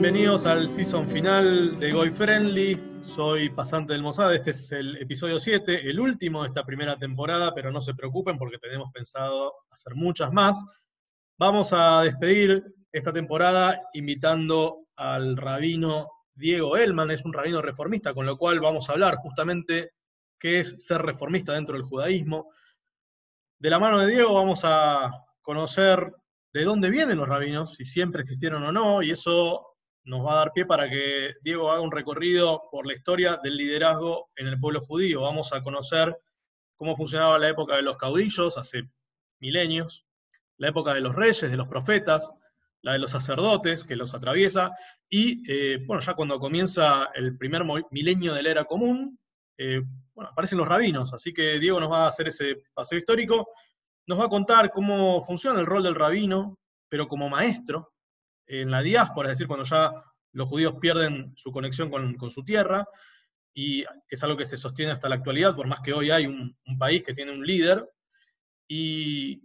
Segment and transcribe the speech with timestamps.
[0.00, 3.02] Bienvenidos al season final de Goy Friendly.
[3.02, 4.34] Soy pasante del Mossad.
[4.34, 8.38] Este es el episodio 7, el último de esta primera temporada, pero no se preocupen
[8.38, 10.64] porque tenemos pensado hacer muchas más.
[11.38, 18.24] Vamos a despedir esta temporada invitando al rabino Diego Elman, es un rabino reformista, con
[18.24, 19.90] lo cual vamos a hablar justamente
[20.38, 22.50] qué es ser reformista dentro del judaísmo.
[23.58, 26.10] De la mano de Diego vamos a conocer
[26.54, 29.69] de dónde vienen los rabinos, si siempre existieron o no, y eso
[30.10, 33.56] nos va a dar pie para que Diego haga un recorrido por la historia del
[33.56, 35.22] liderazgo en el pueblo judío.
[35.22, 36.18] Vamos a conocer
[36.76, 38.90] cómo funcionaba la época de los caudillos hace
[39.38, 40.04] milenios,
[40.56, 42.34] la época de los reyes, de los profetas,
[42.82, 44.72] la de los sacerdotes que los atraviesa,
[45.08, 49.18] y eh, bueno, ya cuando comienza el primer milenio de la era común,
[49.58, 49.82] eh,
[50.16, 53.48] aparecen los rabinos, así que Diego nos va a hacer ese paseo histórico,
[54.06, 56.58] nos va a contar cómo funciona el rol del rabino,
[56.88, 57.92] pero como maestro,
[58.50, 59.92] en la diáspora, es decir, cuando ya
[60.32, 62.86] los judíos pierden su conexión con, su tierra,
[63.54, 66.56] y es algo que se sostiene hasta la actualidad, por más que hoy hay un,
[66.78, 67.88] país que tiene un líder,
[68.68, 69.40] y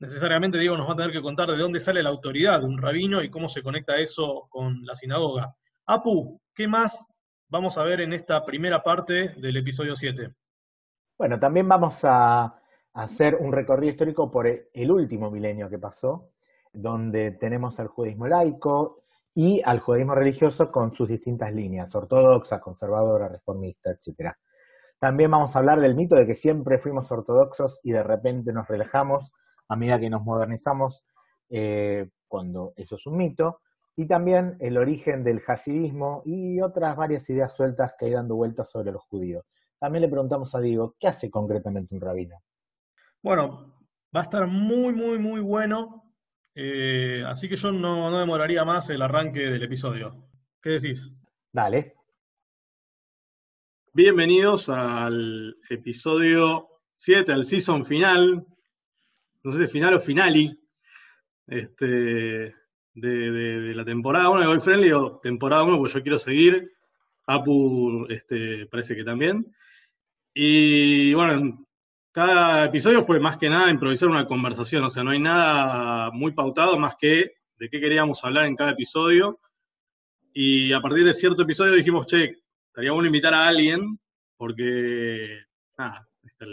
[0.00, 2.78] necesariamente Diego nos va a tener que contar de dónde sale la autoridad de un
[2.78, 5.54] rabino y cómo se conecta eso con la sinagoga.
[5.86, 7.06] Apu, ¿qué más
[7.48, 10.34] vamos a ver en esta primera parte del episodio 7?
[11.18, 12.60] Bueno, también vamos a
[12.94, 16.32] hacer un recorrido histórico por el último milenio que pasó,
[16.72, 19.02] donde tenemos al judaísmo laico
[19.34, 24.32] y al judaísmo religioso con sus distintas líneas, ortodoxa, conservadora, reformista, etc.
[24.98, 28.68] También vamos a hablar del mito de que siempre fuimos ortodoxos y de repente nos
[28.68, 29.32] relajamos
[29.68, 31.02] a medida que nos modernizamos,
[31.48, 33.60] eh, cuando eso es un mito,
[33.96, 38.70] y también el origen del hasidismo y otras varias ideas sueltas que hay dando vueltas
[38.70, 39.44] sobre los judíos.
[39.78, 42.36] También le preguntamos a Diego, ¿qué hace concretamente un rabino?
[43.22, 43.74] Bueno,
[44.14, 46.01] va a estar muy, muy, muy bueno,
[46.54, 50.28] eh, así que yo no, no demoraría más el arranque del episodio.
[50.60, 51.10] ¿Qué decís?
[51.52, 51.94] Dale.
[53.92, 58.46] Bienvenidos al episodio 7, al season final
[59.44, 60.56] no sé si final o finali,
[61.46, 62.54] este,
[62.94, 66.72] de, la temporada 1 de Boy Friendly o temporada 1, porque yo quiero seguir.
[67.26, 69.54] Apu este, parece que también.
[70.34, 71.66] Y bueno,
[72.12, 76.32] cada episodio fue más que nada improvisar una conversación, o sea, no hay nada muy
[76.32, 79.40] pautado más que de qué queríamos hablar en cada episodio.
[80.34, 83.98] Y a partir de cierto episodio dijimos, che, estaría bueno invitar a alguien,
[84.36, 85.44] porque
[85.78, 86.44] nada, este,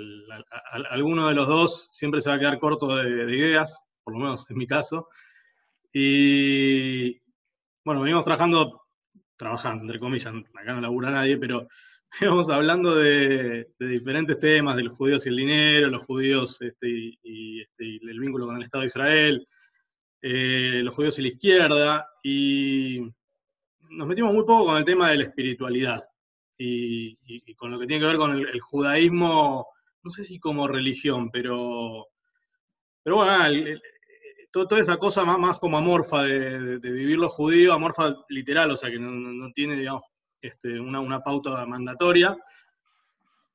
[0.89, 4.49] alguno de los dos siempre se va a quedar corto de, ideas, por lo menos
[4.49, 5.09] en mi caso.
[5.91, 7.19] Y
[7.83, 8.83] bueno, venimos trabajando,
[9.35, 11.67] trabajando, entre comillas, acá no labura nadie, pero
[12.21, 16.87] venimos hablando de, diferentes temas, de los judíos y el dinero, los judíos este,
[17.23, 19.47] y, este, el vínculo con el Estado de Israel,
[20.21, 23.01] eh, los judíos y la izquierda, y
[23.89, 26.03] nos metimos muy poco con el tema de la espiritualidad
[26.57, 29.67] y, con lo que tiene que ver con el, judaísmo,
[30.03, 32.07] no sé si como religión, pero,
[33.01, 33.33] pero bueno,
[34.51, 38.99] toda esa cosa más, como amorfa de, vivir lo judío, amorfa literal, o sea que
[38.99, 40.03] no, tiene, digamos,
[40.41, 42.37] este, una, una, pauta mandatoria.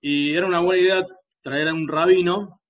[0.01, 1.07] Y era una buena idea
[1.41, 2.61] traer a un rabino,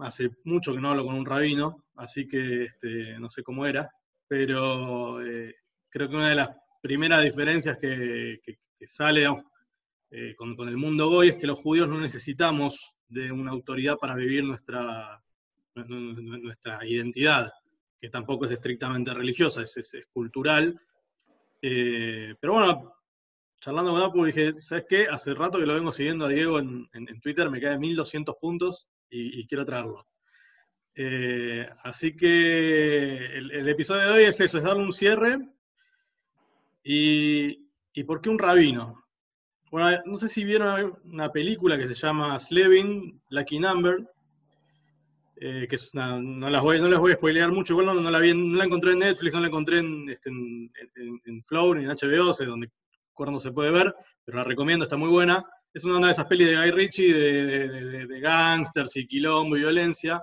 [0.00, 3.90] hace mucho que no hablo con un rabino, así que este, no sé cómo era,
[4.26, 5.56] pero eh,
[5.88, 6.50] creo que una de las
[6.80, 8.40] primeras diferencias que,
[8.78, 9.26] que sale
[10.10, 14.14] eh, con, el mundo hoy es que los judíos no necesitamos de una autoridad para
[14.14, 15.20] vivir nuestra,
[15.74, 17.50] nuestra identidad,
[17.98, 20.80] que tampoco es estrictamente religiosa, es, cultural.
[21.60, 22.94] Eh, pero bueno,
[23.60, 25.06] charlando con Apple dije, ¿sabes qué?
[25.08, 26.88] Hace rato que lo vengo siguiendo a Diego en,
[27.20, 30.06] Twitter, me cae 1200 puntos y, quiero traerlo.
[30.94, 35.38] Eh, así que el, episodio de hoy es eso, es darle un cierre
[36.82, 37.68] y,
[37.98, 39.04] ¿Y por qué un rabino?
[39.72, 44.08] Bueno, no sé si vieron una película que se llama Slevin, Lucky Number,
[45.34, 48.32] eh, que no, las voy, no les voy a spoilear mucho, igual no, la vi,
[48.34, 52.32] no la encontré en Netflix, no la encontré en, este, en, Flow ni en HBO,
[52.32, 52.70] sé donde
[53.24, 53.94] cuando se puede ver,
[54.24, 55.44] pero la recomiendo, está muy buena.
[55.74, 60.22] Es una de esas pelis de Guy Ritchie de, de, gangsters y quilombo y violencia.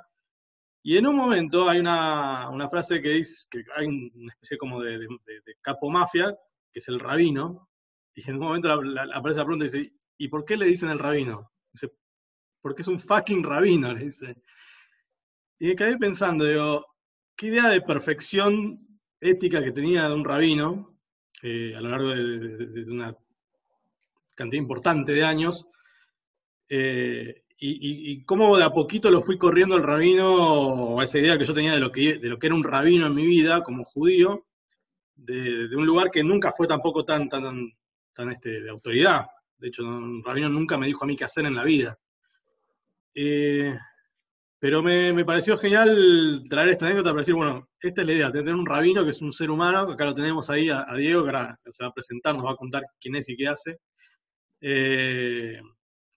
[0.82, 4.82] Y en un momento hay una, una frase que dice que hay una especie como
[4.82, 5.08] de,
[5.62, 6.36] capo mafia
[6.72, 7.70] que es el rabino,
[8.14, 11.00] y en un momento aparece la pregunta y dice, ¿y por qué le dicen el
[11.00, 11.52] rabino?
[11.74, 11.92] Dice,
[12.62, 14.36] porque es un fucking rabino, le dice.
[15.60, 16.86] Y me quedé pensando, digo,
[17.36, 18.86] qué idea de perfección
[19.22, 20.95] ética que tenía de un rabino
[21.48, 23.16] eh, a lo largo de, una
[24.34, 25.68] cantidad importante de años,
[26.68, 31.54] eh, y, cómo de a poquito lo fui corriendo el rabino, esa idea que yo
[31.54, 34.48] tenía de lo que, de lo que era un rabino en mi vida como judío,
[35.16, 37.72] de, un lugar que nunca fue tampoco tan, tan,
[38.12, 39.28] tan este, de autoridad.
[39.60, 41.96] De hecho, un rabino nunca me dijo a mí qué hacer en la vida.
[43.14, 43.78] Eh,
[44.60, 48.56] pero me, pareció genial traer esta anécdota para decir, bueno, esta es la idea, tener
[48.56, 51.60] un rabino que es un ser humano, acá lo tenemos ahí a, Diego, que ahora
[51.70, 53.80] se va a presentar, nos va a contar quién es y qué hace.
[54.62, 55.60] Eh,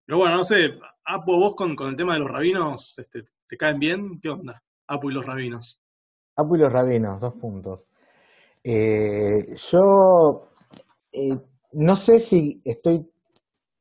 [0.06, 3.56] pero bueno, no sé, Apo, vos con, con el tema de los rabinos, este, ¿te
[3.56, 4.20] caen bien?
[4.20, 4.62] ¿Qué onda?
[4.86, 5.80] Apu y los rabinos.
[6.36, 7.86] Apu y los rabinos, dos puntos.
[8.64, 10.50] Eh, yo
[11.12, 11.30] eh,
[11.72, 13.06] no sé si estoy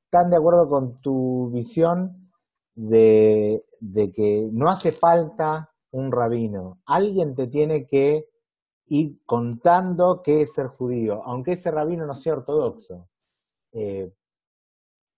[0.10, 2.27] tan de acuerdo con tu visión
[2.78, 3.60] de,
[4.14, 6.80] que no hace falta un rabino.
[6.86, 8.26] Alguien te tiene que
[8.90, 13.10] ir contando qué es ser judío, aunque ese rabino no sea ortodoxo.
[13.74, 14.14] Eh,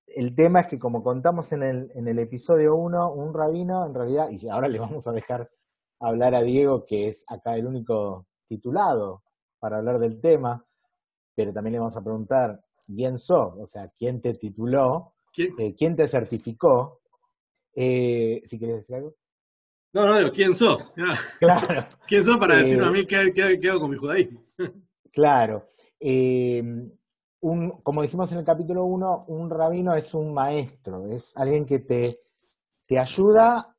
[0.07, 3.93] el tema es que como contamos en el, en el episodio 1, un rabino en
[3.93, 5.45] realidad, y ahora le vamos a dejar
[5.99, 9.21] hablar a Diego, que es acá el único titulado
[9.59, 10.65] para hablar del tema,
[11.35, 13.53] pero también le vamos a preguntar, ¿quién sos?
[13.59, 15.13] O sea, ¿quién te tituló?
[15.33, 16.98] ¿Quién, eh, te certificó?
[17.81, 19.15] Eh, si quieres decir algo.
[19.93, 20.91] No, no, ¿quién sos?
[20.91, 21.17] Claro.
[22.07, 24.43] ¿Quién sos para decirme a mí qué, qué, hago con mi judaísmo?
[25.13, 25.65] claro.
[25.97, 26.61] Eh,
[27.41, 31.79] un, como dijimos en el capítulo 1, un rabino es un maestro, es alguien que
[31.79, 32.03] te,
[32.85, 33.73] te ayuda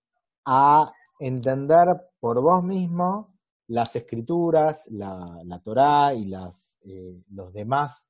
[0.46, 1.86] a entender
[2.20, 3.26] por vos mismo
[3.66, 8.08] las escrituras, la, la Torá y las, eh, los demás,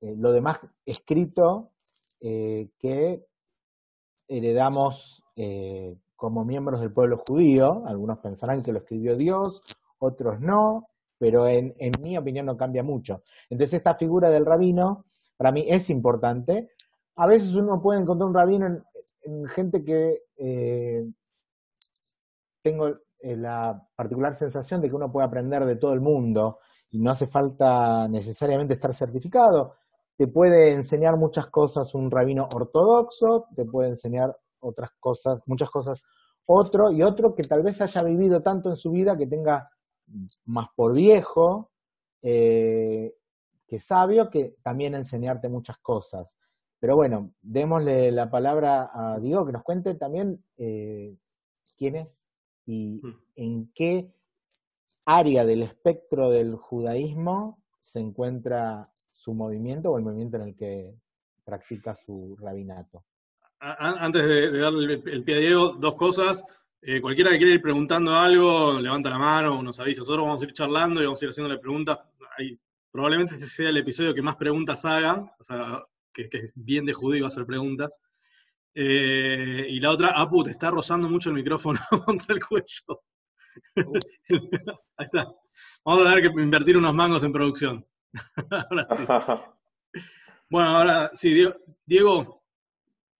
[0.00, 1.72] eh, lo demás escrito
[2.20, 3.26] eh, que
[4.28, 5.22] heredamos
[6.16, 7.82] como miembros del pueblo judío.
[7.86, 9.60] Algunos pensarán que lo escribió Dios,
[9.98, 10.88] otros no,
[11.18, 13.22] pero en, mi opinión no cambia mucho.
[13.50, 15.04] Entonces esta figura del rabino
[15.36, 16.70] para mí es importante.
[17.16, 20.22] A veces uno puede encontrar un rabino en, gente que
[22.64, 26.58] tengo eh, la particular sensación de que uno puede aprender de todo el mundo
[26.90, 29.76] y no hace falta necesariamente estar certificado.
[30.16, 36.02] Te puede enseñar muchas cosas un rabino ortodoxo, te puede enseñar otras cosas, muchas cosas
[36.46, 39.64] otro y otro que tal vez haya vivido tanto en su vida que tenga
[40.44, 41.70] más por viejo
[42.22, 43.14] eh,
[43.66, 46.36] que sabio que también enseñarte muchas cosas.
[46.78, 51.16] Pero bueno, démosle la palabra a Diego que nos cuente también eh,
[51.76, 52.28] quién es
[52.66, 53.20] y mm.
[53.36, 54.14] en qué
[55.06, 58.84] área del espectro del judaísmo se encuentra
[59.24, 60.94] su movimiento o el movimiento en el que
[61.44, 63.04] practica su rabinato.
[63.58, 66.44] Antes de, darle el pie a Diego, dos cosas.
[66.82, 70.02] Eh, cualquiera que quiera ir preguntando algo, levanta la mano, nos avisa.
[70.02, 71.98] Nosotros vamos a ir charlando y vamos a ir haciéndole preguntas.
[72.90, 75.82] probablemente este sea el episodio que más preguntas hagan, o sea,
[76.12, 77.90] que, que es bien de judío hacer preguntas.
[78.74, 83.02] Eh, y la otra, Apu, te está rozando mucho el micrófono contra el cuello.
[84.98, 85.32] Ahí está.
[85.82, 87.86] Vamos a tener que invertir unos mangos en producción.
[88.50, 90.02] ahora sí.
[90.48, 91.52] bueno, ahora sí,
[91.84, 92.42] Diego.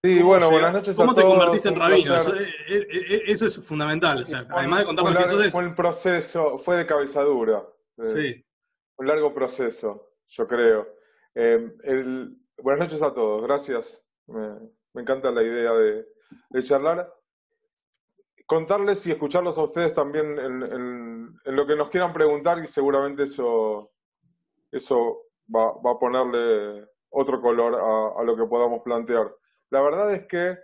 [0.04, 2.14] Sí, bueno, buenas noches ¿Cómo te convertiste en rabino?
[2.14, 4.22] Eh, eh, eso, es fundamental.
[4.22, 7.66] O sea, además de contarnos que eso Fue un proceso, fue de cabezadura.
[8.12, 8.44] sí.
[8.96, 10.86] Un largo proceso, yo creo.
[11.34, 14.04] buenas noches a todos, gracias.
[14.94, 17.12] Me encanta la idea de, charlar.
[18.46, 23.93] Contarles y escucharlos a ustedes también en, lo que nos quieran preguntar y seguramente eso,
[24.74, 25.22] eso
[25.54, 27.74] va, a ponerle otro color
[28.18, 29.34] a, lo que podamos plantear.
[29.70, 30.58] La verdad es que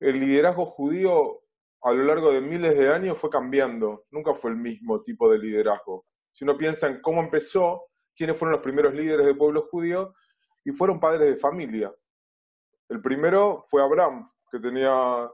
[0.00, 1.40] el liderazgo judío
[1.82, 5.38] a lo largo de miles de años fue cambiando, nunca fue el mismo tipo de
[5.38, 6.06] liderazgo.
[6.30, 10.14] Si uno piensa en cómo empezó, quiénes fueron los primeros líderes del pueblo judío,
[10.64, 11.92] y fueron padres de familia.
[12.88, 15.28] El primero fue Abraham, que tenía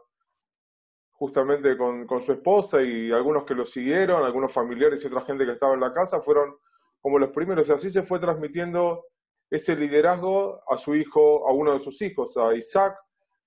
[1.13, 5.53] justamente con, su esposa y algunos que lo siguieron, algunos familiares y otra gente que
[5.53, 6.57] estaba en la casa, fueron
[7.01, 7.71] como los primeros.
[7.71, 9.05] Así se fue transmitiendo
[9.51, 12.99] ese liderazgo a su hijo, a uno de sus hijos, a Isaac,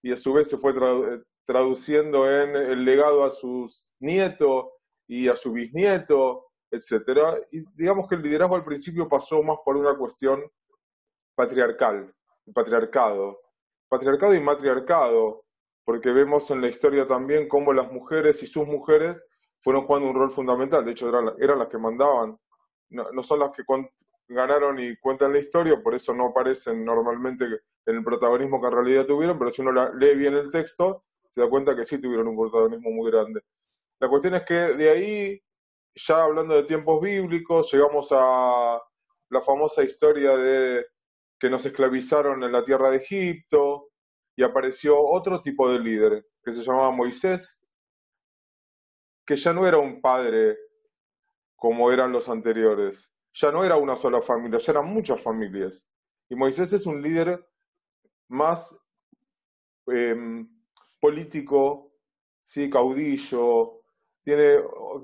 [0.02, 0.74] y a su vez se fue
[1.46, 4.66] traduciendo en el legado a sus nietos
[5.08, 7.40] y a su bisnieto, etcétera.
[7.52, 10.44] Y digamos que el liderazgo al principio pasó más por una cuestión
[11.36, 12.14] patriarcal,
[12.54, 13.40] patriarcado,
[13.90, 15.44] patriarcado y matriarcado,
[15.84, 19.22] porque vemos en la historia también cómo las mujeres y sus mujeres
[19.62, 22.38] fueron jugando un rol fundamental, de hecho eran, las que mandaban,
[22.92, 23.64] no, son las que
[24.28, 27.46] ganaron y cuentan la historia, por eso no aparecen normalmente
[27.86, 31.42] en el protagonismo que en realidad tuvieron, pero si uno lee bien el texto, se
[31.42, 33.42] da cuenta que sí tuvieron un protagonismo muy grande.
[34.00, 35.44] La cuestión es que de ahí,
[35.96, 38.82] ya hablando de tiempos bíblicos, llegamos a
[39.30, 40.86] la famosa historia de
[41.40, 43.92] que nos esclavizaron en la tierra de Egipto,
[44.36, 47.62] y apareció otro tipo de líder que se llamaba Moisés,
[49.26, 50.58] que ya no era un padre
[51.62, 55.86] como eran los anteriores, ya no era una sola familia, ya eran muchas familias.
[56.28, 57.48] Y Moisés es un líder
[58.30, 58.84] más
[59.86, 60.50] em,
[61.00, 61.94] político,
[62.42, 62.68] ¿sí?
[62.68, 63.84] caudillo,
[64.24, 64.56] tiene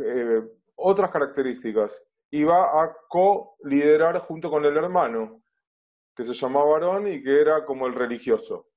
[0.04, 0.42] eh,
[0.74, 2.04] otras características.
[2.32, 5.44] Y va a co-liderar junto con el hermano,
[6.16, 8.68] que se llamaba Aarón y que era como el religioso,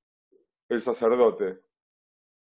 [0.69, 1.57] el sacerdote.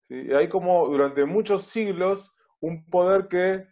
[0.08, 3.66] Y hay como durante muchos siglos un poder que,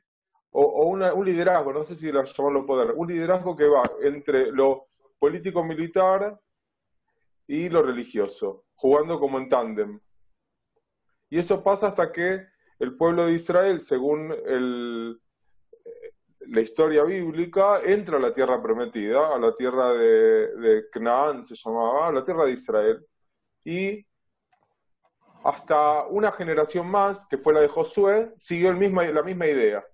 [0.58, 4.88] o, un liderazgo, no sé si lo llamarlo poder, un liderazgo que va entre lo
[5.18, 6.40] político-militar
[7.46, 10.00] y lo religioso, jugando como en tándem.
[11.28, 12.46] Y eso pasa hasta que
[12.78, 15.20] el pueblo de Israel, según el,
[16.40, 21.54] la historia bíblica, entra a la tierra prometida, a la tierra de, de Canaán se
[21.54, 23.06] llamaba, a la tierra de Israel,
[23.62, 24.06] y
[25.44, 29.84] hasta una generación más, que fue la de Josué, siguió el misma, la misma idea.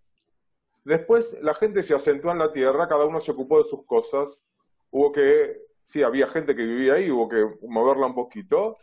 [0.84, 4.42] Después la gente se asentó en la tierra, cada uno se ocupó de sus cosas,
[4.90, 8.78] hubo que, sí, había gente que vivía ahí, hubo que moverla un poquito,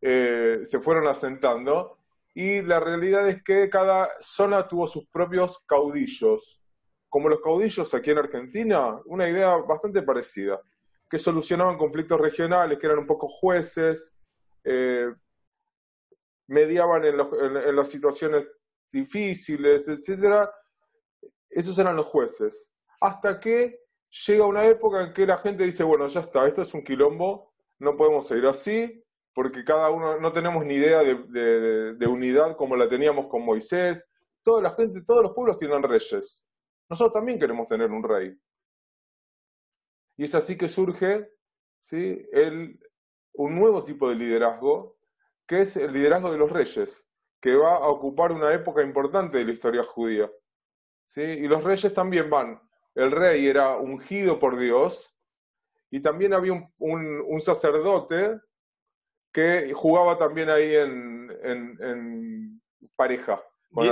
[0.00, 1.98] eh, se fueron asentando
[2.34, 6.60] y la realidad es que cada zona tuvo sus propios caudillos.
[7.08, 10.60] Como los caudillos aquí en Argentina, una idea bastante parecida,
[11.08, 14.16] que solucionaban conflictos regionales, que eran un poco jueces,
[14.64, 15.12] eh,
[16.48, 18.46] mediaban en, en, las situaciones
[18.90, 20.50] difíciles, etcétera.
[21.54, 22.72] Esos eran los jueces.
[23.00, 23.80] Hasta que
[24.26, 27.54] llega una época en que la gente dice, bueno, ya está, esto es un quilombo,
[27.78, 32.88] no podemos seguir así, porque cada uno no tenemos ni idea de, unidad como la
[32.88, 34.04] teníamos con Moisés.
[34.42, 36.46] Toda la gente, todos los pueblos tienen reyes.
[36.88, 38.36] Nosotros también queremos tener un rey.
[40.16, 41.28] Y es así que surge
[41.80, 42.26] ¿sí?
[42.32, 42.78] El,
[43.34, 44.96] un nuevo tipo de liderazgo,
[45.46, 47.06] que es el liderazgo de los reyes,
[47.40, 50.30] que va a ocupar una época importante de la historia judía.
[51.04, 51.22] ¿Sí?
[51.22, 52.60] Y los reyes también van
[52.94, 55.14] el rey era ungido por Dios
[55.90, 58.38] y también había un, sacerdote
[59.32, 62.60] que jugaba también ahí en,
[62.96, 63.42] pareja.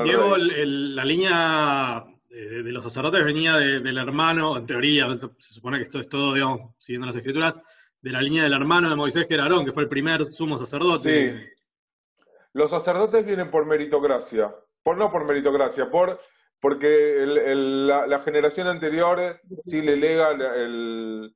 [0.04, 5.98] Diego, la línea de, los sacerdotes venía del hermano, en teoría, se supone que esto
[5.98, 7.60] es todo, digamos, siguiendo las escrituras,
[8.00, 10.58] de la línea del hermano de Moisés, que era Aarón, que fue el primer sumo
[10.58, 11.32] sacerdote.
[11.32, 12.26] Sí.
[12.52, 16.20] Los sacerdotes vienen por meritocracia, por no por meritocracia, por
[16.62, 21.34] porque la, generación anterior sí le lega el,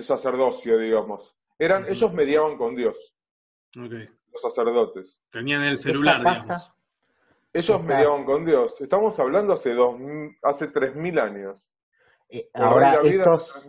[0.00, 1.38] sacerdocio, digamos.
[1.56, 3.14] Eran, Ellos mediaban con Dios.
[3.74, 5.22] Los sacerdotes.
[5.30, 6.74] Tenían el celular, digamos.
[7.52, 8.80] Ellos mediaban con Dios.
[8.80, 9.94] Estamos hablando hace dos,
[10.42, 11.70] hace tres mil años.
[12.28, 13.66] Eh, ahora, estos,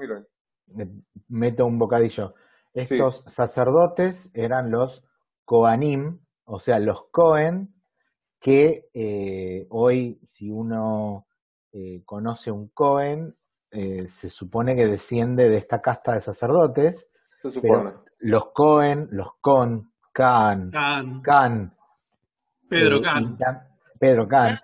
[1.28, 2.34] meto un bocadillo.
[2.74, 5.06] Estos sacerdotes eran los
[5.46, 7.72] Koanim, o sea, los Cohen
[8.40, 11.28] que eh, hoy si uno
[11.72, 13.36] eh, conoce un Cohen,
[13.72, 17.08] eh, se supone que desciende de esta casta de sacerdotes.
[17.42, 17.94] Se supone.
[18.20, 20.72] los Cohen, los Con, Can,
[21.22, 21.74] Can,
[22.68, 23.38] Pedro Can.
[24.00, 24.60] Pedro Can.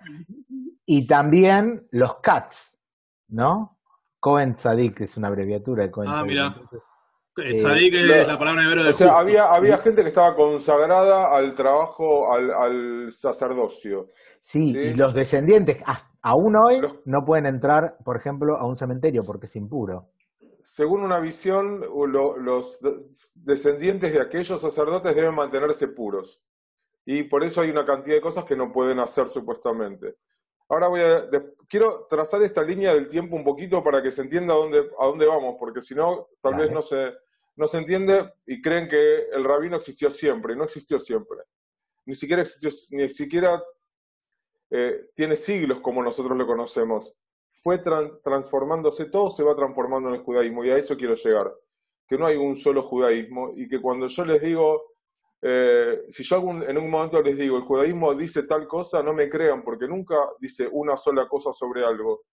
[0.84, 2.78] Y también los Cats,
[3.28, 3.78] ¿no?
[4.20, 6.54] Cohen Tzadik es una abreviatura de Cohen Ah, mira.
[7.36, 11.54] Tzadik es la palabra hebreo de O sea, había, había gente que estaba consagrada al
[11.54, 14.06] trabajo, al, al sacerdocio.
[14.40, 15.78] Sí, y los descendientes,
[16.22, 20.08] aún hoy, no pueden entrar, por ejemplo, a un cementerio porque es impuro.
[20.62, 22.80] Según una visión, los
[23.34, 26.42] descendientes de aquellos sacerdotes deben mantenerse puros.
[27.04, 30.16] Y por eso hay una cantidad de cosas que no pueden hacer supuestamente.
[30.68, 31.28] Ahora voy a,
[31.68, 35.06] quiero trazar esta línea del tiempo un poquito para que se entienda a dónde, a
[35.06, 37.12] dónde vamos, porque si no, tal vez no se,
[37.56, 41.38] no se entiende y creen que el rabino existió siempre, y no existió siempre.
[42.04, 43.62] Ni siquiera existió, ni siquiera
[44.70, 47.14] eh, tiene siglos como nosotros lo conocemos.
[47.54, 51.52] Fue transformándose, todo se va transformando en el judaísmo y a eso quiero llegar.
[52.06, 54.94] Que no hay un solo judaísmo y que cuando yo les digo,
[55.40, 59.28] eh, si yo en un momento les digo, el judaísmo dice tal cosa, no me
[59.28, 62.24] crean porque nunca dice una sola cosa sobre algo.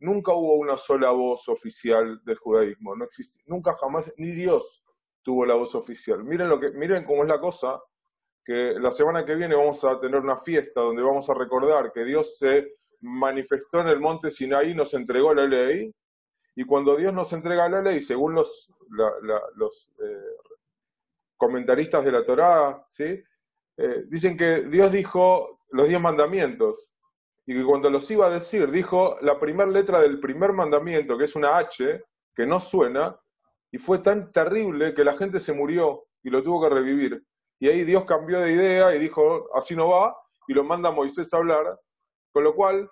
[0.00, 4.82] Nunca hubo una sola voz oficial del judaísmo, no existe, nunca jamás, ni Dios
[5.22, 6.22] tuvo la voz oficial.
[6.24, 7.80] Miren, lo que, miren cómo es la cosa,
[8.44, 12.04] que la semana que viene vamos a tener una fiesta donde vamos a recordar que
[12.04, 15.92] Dios se manifestó en el monte Sinaí y nos entregó la ley.
[16.56, 18.70] Y cuando Dios nos entrega la ley, según los,
[19.56, 20.36] los eh,
[21.36, 23.22] comentaristas de la Torá, ¿sí?
[23.76, 26.93] Eh, dicen que Dios dijo los diez mandamientos
[27.46, 31.24] y que cuando los iba a decir, dijo la primera letra del primer mandamiento, que
[31.24, 32.02] es una H,
[32.34, 33.18] que no suena,
[33.70, 37.22] y fue tan terrible que la gente se murió y lo tuvo que revivir.
[37.60, 40.92] Y ahí Dios cambió de idea y dijo, así no va, y lo manda a
[40.92, 41.78] Moisés a hablar,
[42.32, 42.90] con lo cual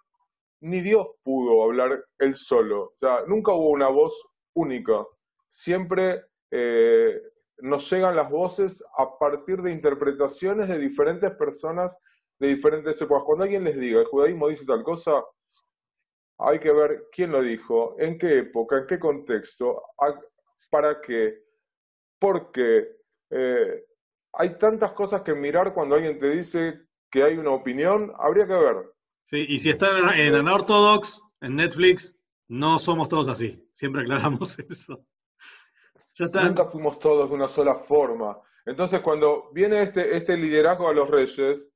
[0.61, 2.85] ni Dios pudo hablar él solo.
[2.85, 4.15] O sea, nunca hubo una voz
[4.55, 5.05] única.
[5.49, 7.21] Siempre eh,
[7.59, 11.99] nos llegan las voces a partir de interpretaciones de diferentes personas
[12.43, 13.23] de diferentes épocas.
[13.25, 15.13] Cuando alguien les diga, el judaísmo dice tal cosa,
[16.39, 19.81] hay que ver quién lo dijo, en qué época, en qué contexto,
[20.69, 21.45] para qué,
[22.19, 22.97] porque
[23.31, 23.85] eh,
[24.33, 28.55] hay tantas cosas que mirar cuando alguien te dice que hay una opinión, habría que
[28.55, 28.93] ver.
[29.27, 32.17] Sí, y si está en, en Unorthodox, en Netflix,
[32.49, 33.71] no somos todos así.
[33.73, 35.07] Siempre aclaramos eso.
[36.19, 38.37] Nunca fuimos todos de una sola forma.
[38.67, 41.72] Entonces, cuando viene este, este liderazgo a los reyes,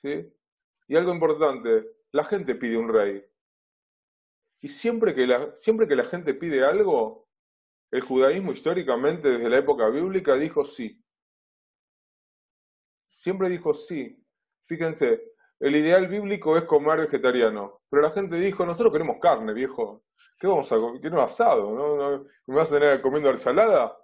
[0.00, 0.32] ¿sí?
[0.88, 3.24] Y algo importante, la gente pide un rey.
[4.62, 7.28] Y siempre que la, siempre que la gente pide algo,
[7.90, 11.02] el judaísmo históricamente, desde la época bíblica, dijo sí.
[13.08, 14.16] Siempre dijo sí.
[14.66, 17.82] Fíjense, el ideal bíblico es comer vegetariano.
[17.88, 20.04] Pero la gente dijo, nosotros queremos carne, viejo.
[20.38, 21.00] ¿Qué vamos a comer?
[21.00, 22.24] Quiero asado, ¿no?
[22.46, 23.96] ¿Me vas a tener comiendo ensalada?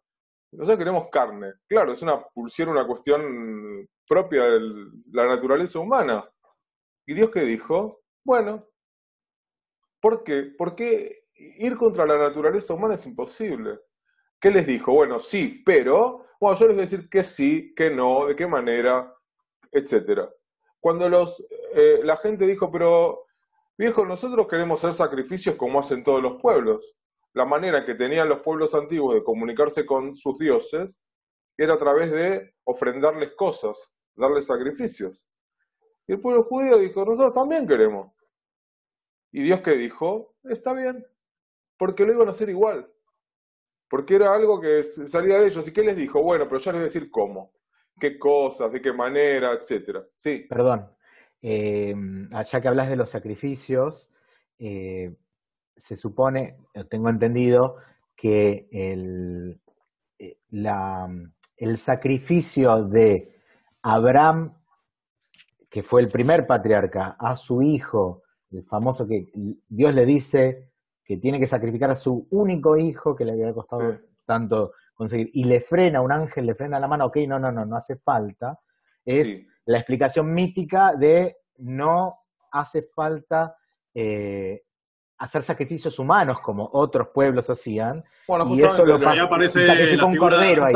[0.52, 1.54] Nosotros queremos carne.
[1.68, 4.60] Claro, es una pulsión, una cuestión propia de
[5.12, 6.28] la naturaleza humana.
[7.06, 8.02] ¿Y Dios qué dijo?
[8.24, 8.66] Bueno,
[10.00, 10.52] ¿por qué?
[10.56, 13.78] Porque ir contra la naturaleza humana es imposible.
[14.40, 14.92] ¿Qué les dijo?
[14.92, 18.46] Bueno, sí, pero, bueno, yo les voy a decir que sí, que no, de qué
[18.46, 19.14] manera,
[19.70, 20.30] etcétera.
[20.80, 21.44] Cuando los,
[21.74, 23.26] eh, la gente dijo, pero
[23.78, 26.96] Viejo, nosotros queremos hacer sacrificios como hacen todos los pueblos.
[27.34, 30.98] La manera que tenían los pueblos antiguos de comunicarse con sus dioses
[31.58, 35.26] era a través de ofrendarles cosas, darles sacrificios.
[36.06, 38.12] Y el pueblo judío dijo, nosotros también queremos.
[39.32, 41.04] Y Dios que dijo, está bien,
[41.76, 42.90] porque lo iban a hacer igual.
[43.88, 45.66] Porque era algo que salía de ellos.
[45.68, 46.22] ¿Y qué les dijo?
[46.22, 47.52] Bueno, pero ya les voy a decir cómo,
[48.00, 50.04] qué cosas, de qué manera, etcétera.
[50.16, 50.46] Sí.
[50.48, 50.90] Perdón,
[51.42, 51.94] eh,
[52.50, 54.10] ya que hablas de los sacrificios,
[54.58, 55.14] eh,
[55.76, 56.56] se supone,
[56.88, 57.76] tengo entendido,
[58.16, 59.60] que el,
[60.18, 61.06] eh, la,
[61.56, 63.35] el sacrificio de
[63.88, 64.52] Abraham,
[65.70, 69.30] que fue el primer patriarca, a su hijo, el famoso que
[69.68, 70.72] Dios le dice
[71.04, 75.44] que tiene que sacrificar a su único hijo que le había costado tanto conseguir, y
[75.44, 78.58] le frena, un ángel le frena la mano, ok, no, no, no, no hace falta,
[79.04, 82.12] es la explicación mítica de no
[82.50, 83.56] hace falta
[83.94, 84.64] eh,
[85.18, 88.02] hacer sacrificios humanos como otros pueblos hacían.
[88.28, 90.74] Bueno, y eso lo pasa, aparece un cordero ahí.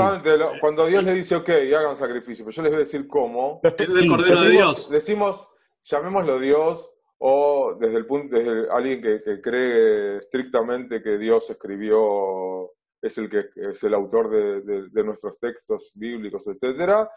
[0.61, 3.61] Cuando Dios le dice, ok, hagan sacrificio, pero yo les voy a decir cómo.
[3.63, 4.91] es el cordero de Dios.
[4.91, 5.49] Decimos,
[5.83, 12.71] llamémoslo Dios, o desde el punto, desde alguien que, cree estrictamente que Dios escribió,
[13.03, 17.11] es el que es el autor de, de nuestros textos bíblicos, etcétera,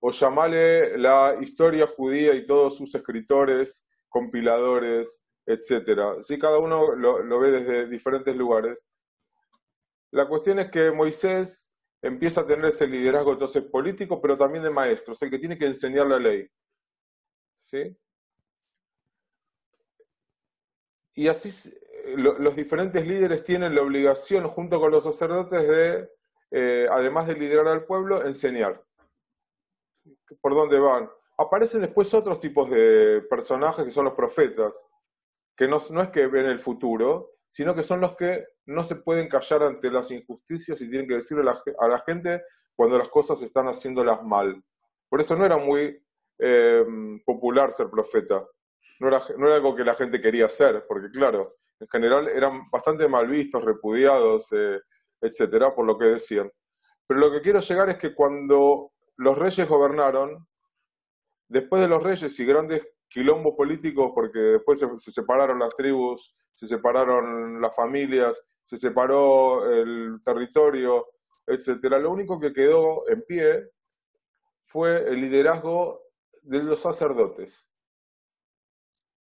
[0.00, 6.22] o llamale la historia judía y todos sus escritores, compiladores, etc.
[6.22, 8.84] Si cada uno lo, ve desde diferentes lugares.
[10.10, 11.70] La cuestión es que Moisés
[12.02, 15.66] empieza a tener ese liderazgo entonces político, pero también de maestro, el que tiene que
[15.66, 16.48] enseñar la ley.
[17.56, 17.96] ¿Sí?
[21.14, 21.50] Y así
[22.16, 26.10] los diferentes líderes tienen la obligación, junto con los sacerdotes, de,
[26.50, 28.82] eh, además de liderar al pueblo, enseñar
[30.40, 31.10] por dónde van.
[31.36, 34.80] Aparecen después otros tipos de personajes que son los profetas,
[35.58, 39.28] que no, es que ven el futuro, sino que son los que no se pueden
[39.28, 42.44] callar ante las injusticias y tienen que decirle a la, gente
[42.76, 44.62] cuando las cosas están haciéndolas mal.
[45.08, 46.00] Por eso no era muy
[46.38, 46.84] eh,
[47.26, 48.46] popular ser profeta.
[49.00, 52.70] No era, no era algo que la gente quería hacer, porque claro, en general eran
[52.70, 54.80] bastante mal vistos, repudiados, eh,
[55.20, 56.48] etcétera, por lo que decían.
[57.04, 60.46] Pero lo que quiero llegar es que cuando los reyes gobernaron,
[61.48, 66.66] después de los reyes y grandes quilombos políticos, porque después se, separaron las tribus, se
[66.66, 71.06] separaron las familias, se separó el territorio,
[71.46, 71.98] etcétera.
[71.98, 73.70] Lo único que quedó en pie
[74.66, 76.02] fue el liderazgo
[76.42, 77.66] de los sacerdotes.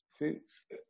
[0.09, 0.45] ¿Sí?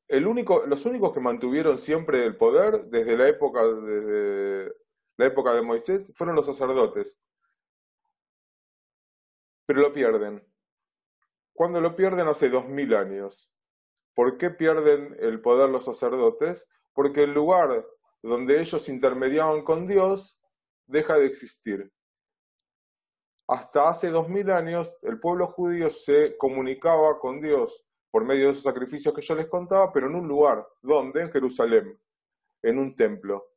[0.06, 4.72] El único, los únicos que mantuvieron siempre el poder desde la época, desde
[5.18, 7.20] la época de Moisés fueron los sacerdotes
[9.68, 10.42] pero lo pierden.
[11.58, 13.50] Cuando lo pierden hace dos mil años.
[14.14, 16.68] ¿Por qué pierden el poder los sacerdotes?
[16.92, 17.84] Porque el lugar
[18.22, 20.38] donde ellos intermediaban con Dios
[20.86, 21.92] deja de existir.
[23.48, 28.50] Hasta hace dos mil años el pueblo judío se comunicaba con Dios por medio de
[28.52, 31.22] esos sacrificios que yo les contaba, pero en un lugar, ¿dónde?
[31.22, 32.00] En Jerusalén,
[32.62, 33.48] en un templo,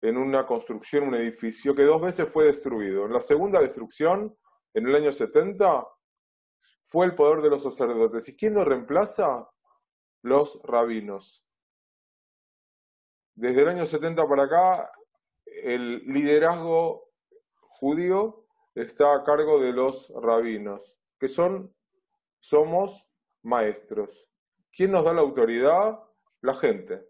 [0.00, 3.06] en una construcción, un edificio que dos veces fue destruido.
[3.06, 4.36] En la segunda destrucción
[4.72, 5.84] en el año 70
[6.94, 8.28] fue el poder de los sacerdotes.
[8.28, 9.48] ¿Y quién lo reemplaza?
[10.24, 11.44] los rabinos.
[13.34, 14.90] Desde el año 70 para acá,
[15.44, 17.10] el liderazgo
[17.58, 21.74] judío está a cargo de los rabinos, que son,
[22.40, 23.06] somos
[23.42, 24.26] maestros.
[24.72, 26.00] ¿Quién nos da la autoridad?
[26.40, 27.06] La gente.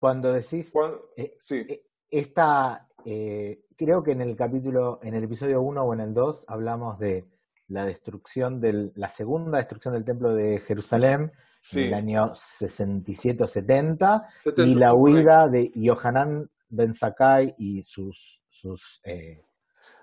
[0.00, 0.72] Cuando decís,
[1.16, 1.58] eh, sí.
[1.68, 6.12] Eh, esta, eh, creo que en el capítulo, en el episodio 1 o en el
[6.12, 7.28] 2 hablamos de
[7.70, 11.32] la destrucción del, la segunda destrucción del templo de Jerusalén
[11.72, 18.42] en el año 67 o 70, y la huida de Yohanan Ben Sakai y sus,
[18.48, 19.00] sus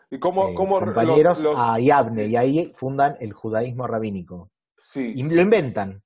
[0.10, 4.52] ¿Y cómo, compañeros a Yavne, y ahí fundan el judaísmo rabínico.
[4.78, 5.14] Sí.
[5.16, 6.04] Y lo inventan.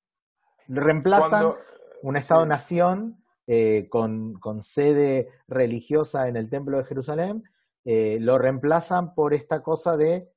[0.68, 1.54] Reemplazan
[2.02, 7.44] un Estado-nación eh, con, con, sede religiosa en el Templo de Jerusalén,
[7.84, 10.30] eh, lo reemplazan por esta cosa de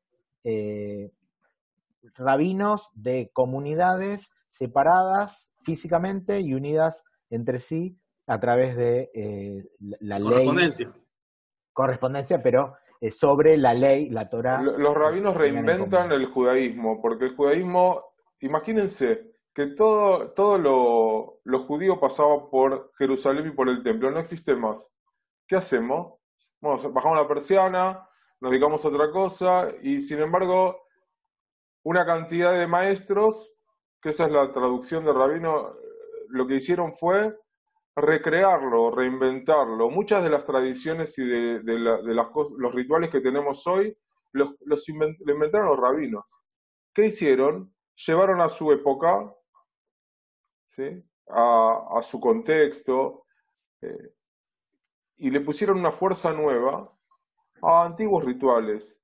[0.45, 1.11] eh,
[2.17, 9.11] rabinos de comunidades separadas físicamente y unidas entre sí a través de
[10.01, 10.89] la correspondencia.
[10.89, 11.03] ley.
[11.73, 12.77] Correspondencia, pero
[13.11, 14.63] sobre la ley, la Torah.
[14.63, 18.03] Los rabinos reinventan el judaísmo, porque el judaísmo,
[18.41, 24.19] imagínense, que todo, todo lo, lo judío pasaba por Jerusalén y por el templo, no
[24.19, 24.91] existe más.
[25.47, 26.15] ¿Qué hacemos?
[26.61, 28.09] Bueno, bajamos la persiana,
[28.41, 30.87] nos dedicamos a otra cosa, y sin embargo,
[31.83, 33.55] una cantidad de maestros,
[34.01, 35.75] que esa es la traducción de rabino,
[36.29, 37.39] lo que hicieron fue
[37.97, 39.89] recrearlo, reinventarlo.
[39.91, 42.03] Muchas de las tradiciones y de, las
[42.59, 43.97] los rituales que tenemos hoy
[44.33, 46.25] los, los inventaron los rabinos.
[46.93, 47.73] ¿Qué hicieron?
[48.07, 49.33] Llevaron a su época
[51.29, 53.27] a, su contexto,
[53.81, 54.15] eh,
[55.17, 56.91] y le pusieron una fuerza nueva
[57.67, 59.01] a antiguos rituales,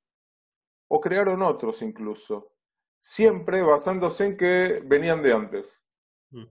[0.89, 2.53] o crearon otros incluso,
[3.01, 5.85] siempre basándose en que venían de antes,
[6.31, 6.45] mm.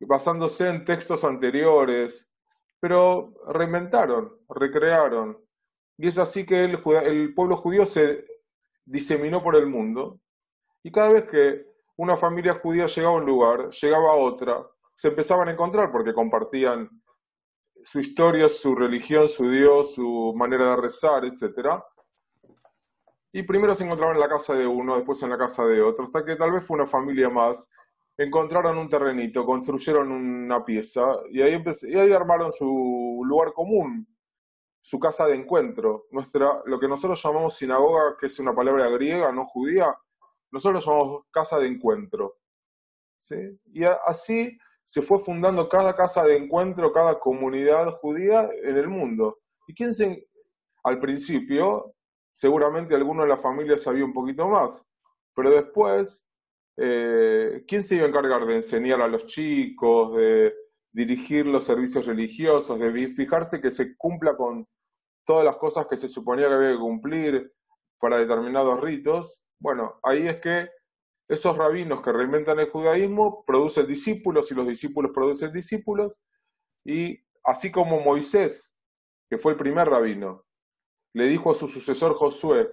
[0.00, 2.28] basándose en textos anteriores,
[2.80, 5.38] pero reinventaron, recrearon.
[5.98, 8.24] Y es así que el, el pueblo judío se
[8.84, 10.18] diseminó por el mundo,
[10.82, 15.08] y cada vez que una familia judía llegaba a un lugar, llegaba a otra, se
[15.08, 16.90] empezaban a encontrar porque compartían
[17.84, 21.80] su historia, su religión, su Dios, su manera de rezar, etc.
[23.32, 26.04] Y primero se encontraban en la casa de uno, después en la casa de otro,
[26.04, 27.68] hasta que tal vez fue una familia más,
[28.16, 34.06] encontraron un terrenito, construyeron una pieza y ahí, y ahí armaron su lugar común,
[34.80, 36.06] su casa de encuentro.
[36.10, 39.96] Nuestra, lo que nosotros llamamos sinagoga, que es una palabra griega, no judía,
[40.50, 42.36] nosotros llamamos casa de encuentro.
[43.18, 43.36] ¿sí?
[43.72, 49.38] Y así se fue fundando cada casa de encuentro, cada comunidad judía en el mundo.
[49.66, 50.28] ¿Y quién se...
[50.84, 51.94] Al principio,
[52.32, 54.82] seguramente alguno de la familia sabía un poquito más,
[55.34, 56.26] pero después,
[56.76, 60.52] eh, ¿quién se iba a encargar de enseñar a los chicos, de
[60.90, 64.66] dirigir los servicios religiosos, de fijarse que se cumpla con
[65.24, 67.52] todas las cosas que se suponía que había que cumplir
[68.00, 69.44] para determinados ritos?
[69.60, 70.68] Bueno, ahí es que
[71.32, 76.12] esos rabinos que reinventan el judaísmo producen discípulos y los discípulos producen discípulos.
[76.84, 78.70] Y así como Moisés,
[79.30, 80.44] que fue el primer rabino,
[81.14, 82.70] le dijo a su sucesor Josué,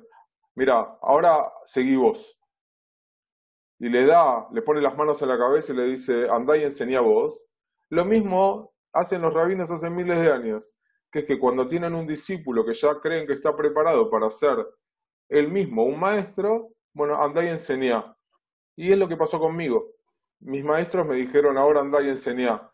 [0.55, 2.37] mira, ahora seguí vos.
[3.79, 6.63] Y le da, le pone las manos en la cabeza y le dice, andá y
[6.63, 7.45] enseñá vos.
[7.89, 10.75] Lo mismo hacen los rabinos hace miles de años,
[11.09, 14.67] que es que cuando tienen un discípulo que ya creen que está preparado para ser
[15.29, 18.15] él mismo un maestro, bueno, andá y enseñá.
[18.79, 19.89] Y es lo que pasó conmigo.
[20.39, 22.71] Mis maestros me dijeron, ahora andá y enseñá.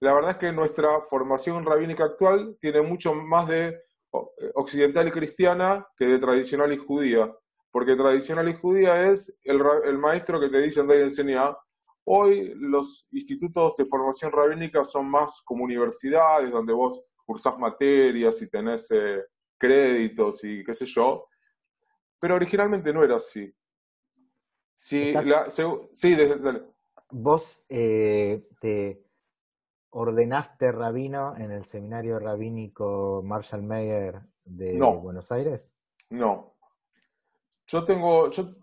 [0.00, 3.80] La verdad es que nuestra formación rabínica actual tiene mucho más de eh,
[4.56, 7.32] occidental y cristiana que de tradicional y judía.
[7.70, 11.56] Porque tradicional y judía es el, el maestro que te dice andá y enseñá.
[12.02, 18.50] Hoy los institutos de formación rabínica son más como universidades, donde vos cursás materias y
[18.50, 19.22] tenés eh,
[19.56, 21.28] créditos y qué sé yo.
[22.18, 23.54] Pero originalmente no era así.
[24.74, 25.14] Sí,
[25.92, 26.16] sí
[27.10, 29.04] ¿Vos eh, te
[29.90, 35.74] ordenaste rabino en el seminario rabínico Marshall Mayer de Buenos Aires?
[36.10, 36.56] No.
[37.68, 38.54] Yo tengo, yo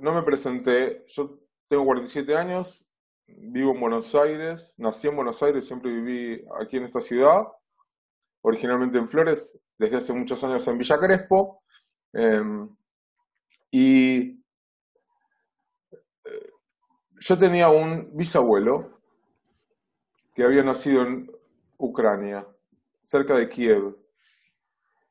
[0.00, 2.86] no me presenté, yo tengo 47 años,
[3.26, 7.46] vivo en Buenos Aires, nací en Buenos Aires, siempre viví aquí en esta ciudad,
[8.42, 11.62] originalmente en Flores, desde hace muchos años en Villa Crespo.
[12.12, 12.68] Em,
[13.70, 14.39] y
[17.20, 19.00] yo tenía un bisabuelo
[20.34, 21.30] que había nacido en
[21.76, 22.46] Ucrania,
[23.04, 23.96] cerca de Kiev,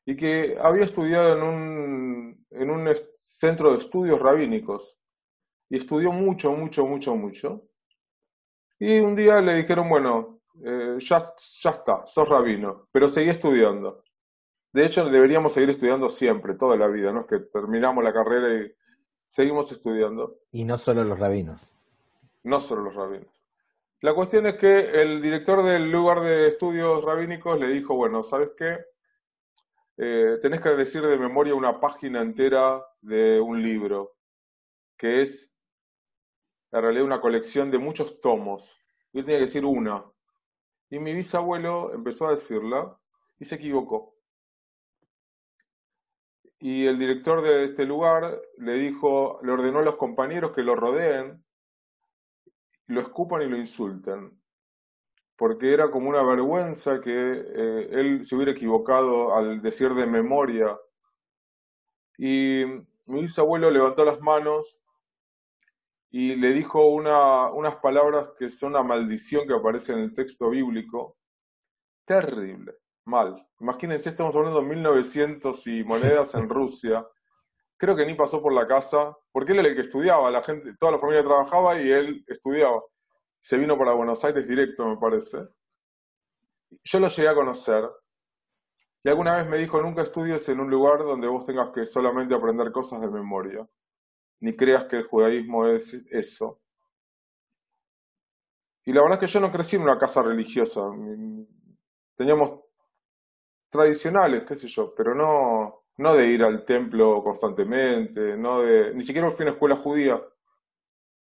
[0.06, 5.00] y que había estudiado en un, en un centro de estudios rabínicos,
[5.70, 7.70] y estudió mucho, mucho, mucho, mucho,
[8.80, 11.22] Y un día le dijeron, bueno, eh, ya,
[11.62, 14.04] ya está, sos rabino, pero seguí estudiando.
[14.74, 17.28] De hecho, deberíamos seguir estudiando siempre, toda la vida, ¿no?
[17.28, 18.72] Que terminamos la carrera y
[19.28, 20.40] seguimos estudiando.
[20.52, 21.72] Y no solo los rabinos.
[22.44, 23.40] No solo los rabinos.
[24.02, 28.52] La cuestión es que el director del lugar de estudios rabínicos le dijo, bueno, ¿sabes
[28.58, 28.78] qué?
[29.98, 34.16] Eh, tenés que decir de memoria una página entera de un libro,
[34.98, 35.54] que es
[36.72, 38.80] en realidad una colección de muchos tomos.
[39.12, 40.06] Y él tenía que decir una.
[40.90, 42.98] Y mi bisabuelo empezó a decirla
[43.38, 44.16] y se equivocó.
[46.60, 50.76] Y el director de este lugar le dijo, le ordenó a los compañeros que lo
[50.76, 51.44] rodeen
[52.90, 54.40] lo escupan y lo insulten,
[55.38, 60.78] porque era como una vergüenza que eh, él se hubiera equivocado al decir de memoria.
[62.18, 62.66] Y
[63.06, 64.84] mi bisabuelo levantó las manos
[66.10, 70.50] y le dijo una, unas palabras que son una maldición que aparece en el texto
[70.50, 71.16] bíblico.
[72.06, 72.74] Terrible,
[73.06, 73.48] mal.
[73.60, 77.06] Imagínense, estamos hablando de 1900 y monedas en Rusia
[77.80, 80.76] creo que ni pasó por la casa, porque él era el que estudiaba, la gente,
[80.78, 82.84] toda la familia trabajaba y él estudiaba.
[83.40, 85.38] Se vino para Buenos Aires directo, me parece.
[86.84, 87.90] Yo lo llegué a conocer.
[89.02, 92.36] Y alguna vez me dijo, nunca estudies en un lugar donde vos tengas que solamente
[92.36, 93.66] aprender cosas de memoria.
[94.42, 96.60] Ni creas que el judaísmo es eso.
[98.86, 100.82] Y la verdad es que yo no crecí en una casa religiosa.
[102.18, 102.60] Teníamos
[103.70, 109.04] tradicionales, qué sé yo, pero no, no de ir al templo constantemente, no de, ni
[109.04, 110.24] siquiera fui a una escuela judía,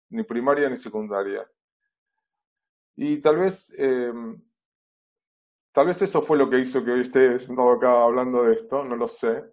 [0.09, 1.49] ni primaria ni secundaria.
[2.97, 4.37] Y tal vez, em,
[5.71, 8.83] tal vez eso fue lo que hizo que hoy esté sentado acá hablando de esto,
[8.83, 9.45] no lo sé.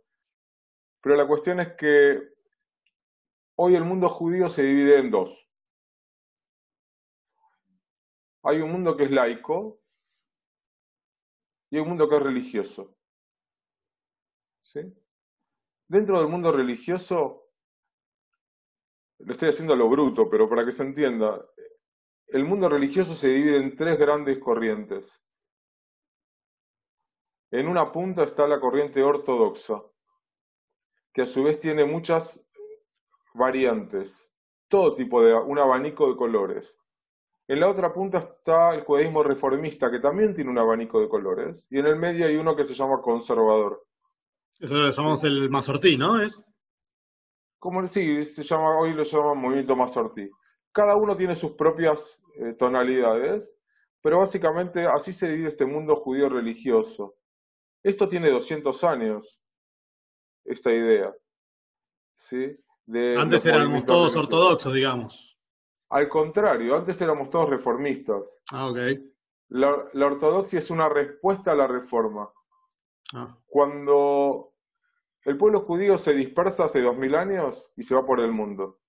[1.01, 2.35] Pero la cuestión es que
[3.55, 5.49] hoy el mundo judío se divide en dos.
[8.43, 9.81] Hay un mundo que es laico
[11.71, 12.97] y hay un mundo que es religioso.
[14.63, 15.02] ¿Sí?
[15.93, 17.51] Dentro del mundo religioso,
[19.19, 21.47] lo estoy haciendo a lo bruto, pero para que se entienda,
[22.29, 25.23] el mundo religioso se divide en tres grandes corrientes.
[27.51, 29.83] En una punta está la corriente ortodoxa,
[31.13, 32.49] que a su vez tiene muchas
[33.35, 34.33] variantes,
[34.69, 36.81] todo tipo de un abanico de colores.
[37.47, 41.67] En la otra punta está el judaísmo reformista, que también tiene un abanico de colores,
[41.69, 43.87] y en el medio hay uno que se llama conservador.
[44.63, 46.21] Eso lo llamamos el Mazortí, ¿no?
[46.21, 46.41] ¿Es?
[47.59, 50.31] Como sí, se llama, hoy lo llaman movimiento Mazortí.
[50.71, 53.59] Cada uno tiene sus propias eh, tonalidades,
[54.01, 57.17] pero básicamente así se divide este mundo judío religioso.
[57.83, 59.43] Esto tiene 200 años,
[60.45, 61.13] esta idea.
[62.15, 62.57] ¿sí?
[63.19, 65.37] antes éramos todos ortodoxos, digamos.
[65.89, 68.41] Al contrario, antes éramos todos reformistas.
[68.53, 68.79] Ah, ok.
[69.49, 72.31] La, la ortodoxia es una respuesta a la reforma.
[73.13, 73.37] Ah.
[73.47, 74.52] Cuando
[75.25, 78.81] el pueblo judío se dispersa hace dos mil años y se va por el mundo.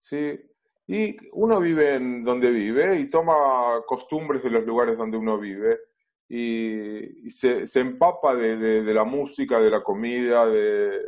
[0.00, 0.38] ¿Sí?
[0.86, 5.80] Y uno vive en donde vive y toma costumbres de los lugares donde uno vive
[6.28, 11.00] y, se, empapa de, la música, de la comida, de,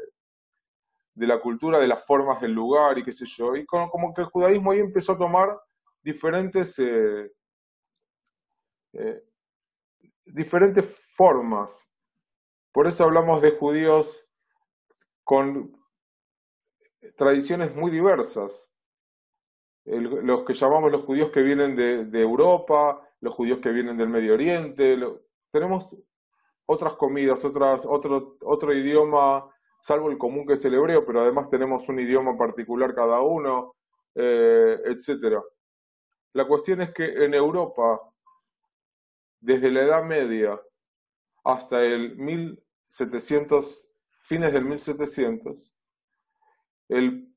[1.15, 3.55] la cultura, de las formas del lugar y qué sé yo.
[3.55, 5.61] Y como, como que el judaísmo ahí empezó a tomar
[6.03, 7.31] diferentes, eh,
[8.95, 9.23] eh,
[10.25, 11.89] diferentes formas.
[12.73, 14.28] Por eso hablamos de judíos
[15.29, 15.77] con
[17.19, 18.73] tradiciones muy diversas.
[19.85, 24.33] los que llamamos los judíos que vienen de, Europa, los judíos que vienen del Medio
[24.33, 24.99] Oriente,
[25.53, 25.95] tenemos
[26.65, 29.47] otras comidas, otras, otro, otro idioma,
[29.83, 33.75] salvo el común que es el hebreo, pero además tenemos un idioma particular cada uno,
[34.15, 35.43] eh, etc.
[36.33, 38.01] La cuestión es que en Europa,
[39.41, 40.59] desde la Edad Media
[41.45, 43.88] hasta el 1700
[44.29, 45.73] fines del 1700,
[46.91, 47.35] el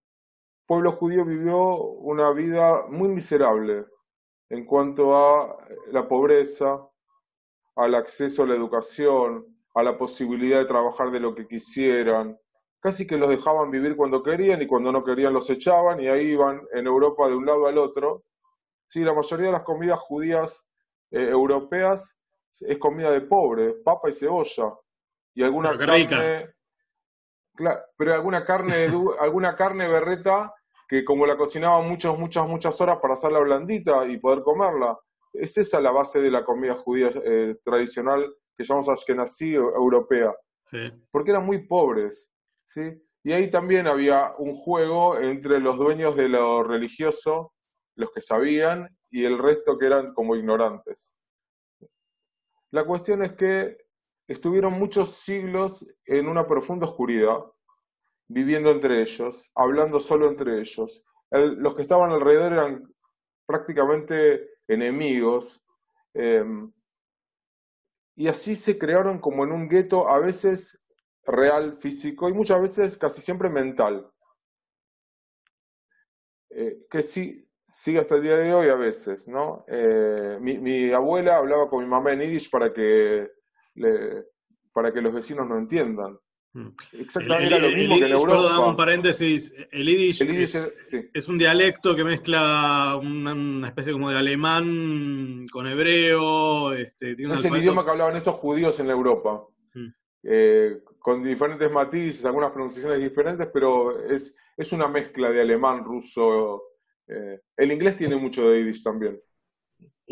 [0.67, 3.85] pueblo judío vivió una vida muy miserable
[4.49, 6.85] en cuanto a la pobreza,
[7.77, 12.37] al acceso a la educación, a la posibilidad de trabajar de lo que quisieran.
[12.81, 16.31] Casi que los dejaban vivir cuando querían y cuando no querían los echaban y ahí
[16.31, 18.25] iban en Europa de un lado al otro.
[18.85, 20.67] Sí, la mayoría de las comidas judías
[21.09, 22.17] eh, europeas
[22.59, 24.73] es comida de pobre, papa y cebolla.
[25.33, 26.53] Y alguna carne,
[27.97, 28.73] pero alguna carne,
[29.19, 30.53] alguna carne berreta
[30.87, 34.99] que como la cocinaban muchas, muchas, muchas horas para hacerla blandita y poder comerla.
[35.31, 40.35] Es esa la base de la comida judía eh, tradicional que llamamos Ashkenazí europea.
[41.09, 42.29] Porque eran muy pobres.
[42.65, 42.81] ¿sí?
[43.23, 47.53] Y ahí también había un juego entre los dueños de lo religioso,
[47.95, 51.13] los que sabían y el resto que eran como ignorantes.
[52.71, 53.77] La cuestión es que
[54.31, 57.39] estuvieron muchos siglos en una profunda oscuridad,
[58.27, 61.03] viviendo entre ellos, hablando solo entre ellos.
[61.31, 62.93] los que estaban alrededor eran
[63.45, 65.63] prácticamente enemigos.
[66.13, 66.71] Em,
[68.15, 70.83] y así se crearon como en un gueto a veces
[71.25, 74.11] real, físico, y muchas veces casi siempre mental.
[76.49, 79.63] Eh, que sí, sigue hasta el día de hoy a veces, ¿no?
[79.67, 83.31] Eh, mi, abuela hablaba con mi mamá en Yiddish para que,
[84.73, 86.17] para que los vecinos no entiendan.
[86.53, 86.67] Mm.
[86.99, 88.43] Exactamente era lo mismo que en Europa.
[88.43, 89.53] Perdón, un paréntesis.
[89.71, 90.21] El Yiddish,
[91.13, 96.73] es, un dialecto que mezcla una, especie como de alemán con hebreo.
[96.73, 99.45] Este, es el idioma que hablaban esos judíos en Europa.
[99.73, 99.87] Mm.
[100.23, 106.63] Eh, con diferentes matices, algunas pronunciaciones diferentes, pero es, es una mezcla de alemán, ruso,
[107.07, 109.19] eh, el inglés tiene mucho de Yiddish también.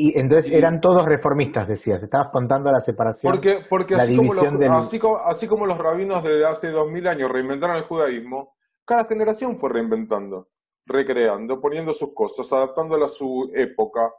[0.02, 2.02] Y entonces eran todos reformistas, decías.
[2.02, 3.34] Estabas contando la separación.
[3.34, 4.94] Porque, porque así, como los,
[5.26, 9.72] así, como, los rabinos de hace dos mil años reinventaron el judaísmo, cada generación fue
[9.72, 10.48] reinventando,
[10.86, 14.10] recreando, poniendo sus cosas, adaptándola a su época.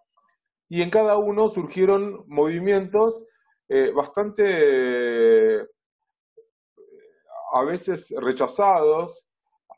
[0.69, 3.25] Y en cada uno surgieron movimientos
[3.67, 5.67] eh, bastante,
[7.55, 9.27] a veces rechazados,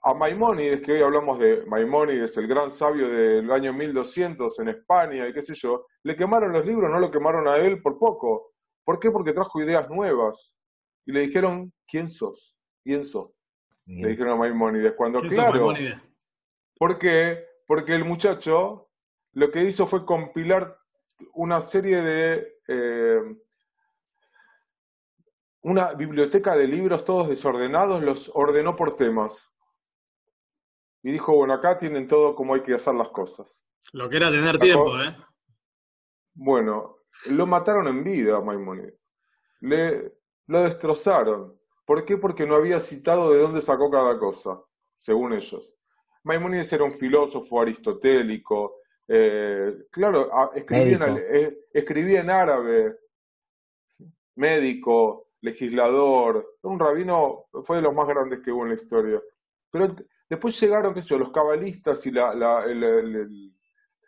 [0.02, 5.28] a Maimónides, que hoy hablamos de Maimónides, el gran sabio del año 1200 en España
[5.28, 8.52] y qué sé yo, le quemaron los libros, no lo quemaron a él por poco.
[8.84, 9.10] ¿Por qué?
[9.10, 10.56] Porque trajo ideas nuevas.
[11.06, 12.56] Y le dijeron, ¿quién sos?
[12.82, 13.30] ¿Quién sos?
[13.86, 14.94] Le dijeron a Maimónides.
[14.96, 15.74] Cuando, claro,
[16.78, 17.44] ¿por qué?
[17.66, 18.90] Porque el muchacho
[19.32, 20.78] lo que hizo fue compilar
[21.34, 22.58] una serie de...
[22.68, 23.36] Eh,
[25.64, 29.52] una biblioteca de libros todos desordenados, los ordenó por temas
[31.02, 33.64] y dijo, bueno, acá tienen todo como hay que hacer las cosas.
[33.92, 35.16] Lo que era tener tiempo, ¿eh?
[36.34, 36.98] Bueno,
[37.30, 38.94] lo mataron en vida a Maimonides.
[39.60, 40.12] Le,
[40.46, 41.58] lo destrozaron.
[41.84, 42.16] ¿Por qué?
[42.16, 44.60] Porque no había citado de dónde sacó cada cosa,
[44.96, 45.74] según ellos.
[46.24, 48.76] Maimonides era un filósofo aristotélico,
[49.08, 52.96] eh, claro, escribía en, eh, escribía en, árabe,
[54.36, 59.20] médico, legislador, un rabino, fue de los más grandes que hubo en la historia.
[59.70, 59.96] Pero
[60.32, 62.64] Después llegaron, qué sé yo, los cabalistas y la,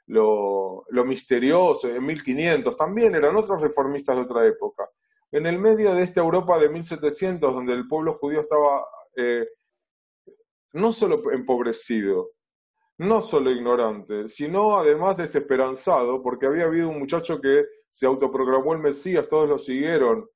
[0.06, 4.88] lo, misterioso, en 1500, también eran otros reformistas de otra época.
[5.32, 8.84] En el medio de esta Europa de 1700, donde el pueblo judío estaba
[9.16, 9.48] eh,
[10.72, 12.30] no solo empobrecido,
[12.98, 18.80] no solo ignorante, sino además desesperanzado, porque había habido un muchacho que se autoproclamó el
[18.80, 20.28] Mesías, todos lo siguieron,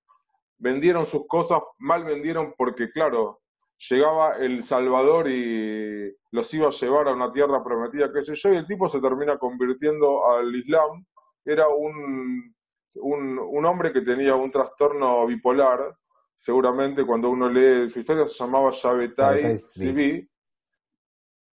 [0.56, 3.40] vendieron sus cosas, mal vendieron porque, claro,
[3.78, 8.52] llegaba el Salvador y los iba a llevar a una tierra prometida, qué sé yo,
[8.52, 11.04] y el tipo se termina convirtiendo al Islam.
[11.44, 12.54] Era un,
[12.94, 15.96] un, hombre que tenía un trastorno bipolar,
[16.34, 20.28] seguramente cuando uno lee su historia se llamaba Shabetai Sibi.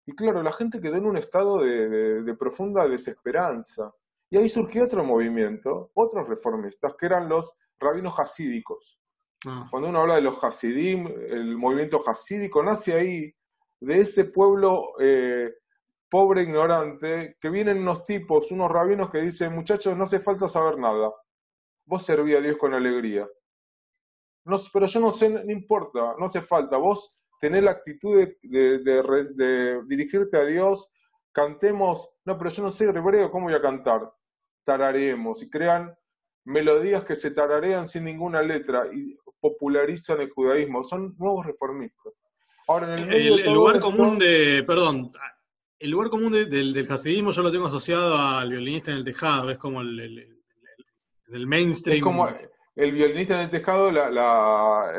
[0.06, 3.94] Y claro, la gente quedó en un estado de, de profunda desesperanza.
[4.32, 8.99] Y ahí surgió otro movimiento, otros reformistas, que eran los rabinos hasídicos
[9.46, 9.68] Ah.
[9.70, 13.34] Cuando uno habla de los Hasidim, el movimiento hasídico nace ahí,
[13.80, 15.54] de ese pueblo eh,
[16.10, 20.78] pobre, ignorante, que vienen unos tipos, unos rabinos que dicen, muchachos, no hace falta saber
[20.78, 21.14] nada.
[21.86, 23.28] Vos serví a Dios con alegría.
[24.46, 26.78] No, pero yo no sé, no importa, no hace falta.
[26.78, 30.92] Vos tenés la actitud de, dirigirte a Dios,
[31.32, 34.12] cantemos, no, pero yo no sé hebreo, ¿cómo voy a cantar?
[34.66, 35.96] Tararemos y crean
[36.46, 38.88] melodías que se tararean sin ninguna letra
[39.40, 42.14] popularizan el judaísmo, son nuevos reformistas.
[42.68, 45.12] Ahora, en el, lugar común de, perdón,
[45.80, 49.50] el lugar común del, del hasidismo yo lo tengo asociado al violinista en el tejado,
[49.50, 50.28] es como el,
[51.32, 51.98] el, mainstream.
[51.98, 52.30] Es como
[52.76, 54.94] el violinista en el tejado, la, la,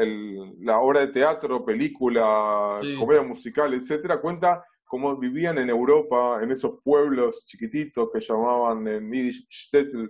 [0.60, 6.80] la obra de teatro, película, comedia musical, etcétera, cuenta cómo vivían en Europa, en esos
[6.82, 10.06] pueblos chiquititos que llamaban en Yiddish Shtetl,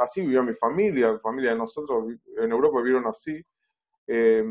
[0.00, 2.04] así vivió mi familia, la familia de nosotros
[2.36, 3.40] en Europa vivieron así.
[4.06, 4.44] Eh,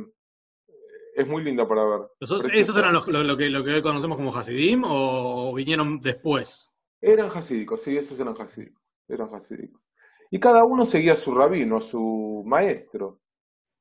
[1.16, 2.02] es muy linda para ver.
[2.20, 6.70] ¿Esos eran lo, que, lo que hoy conocemos como Hasidim o vinieron después?
[7.00, 8.82] Eran hasídicos, sí, esos eran hasídicos.
[9.08, 9.82] Eran hasídicos.
[10.32, 13.20] Y cada uno seguía a su rabino, a su maestro.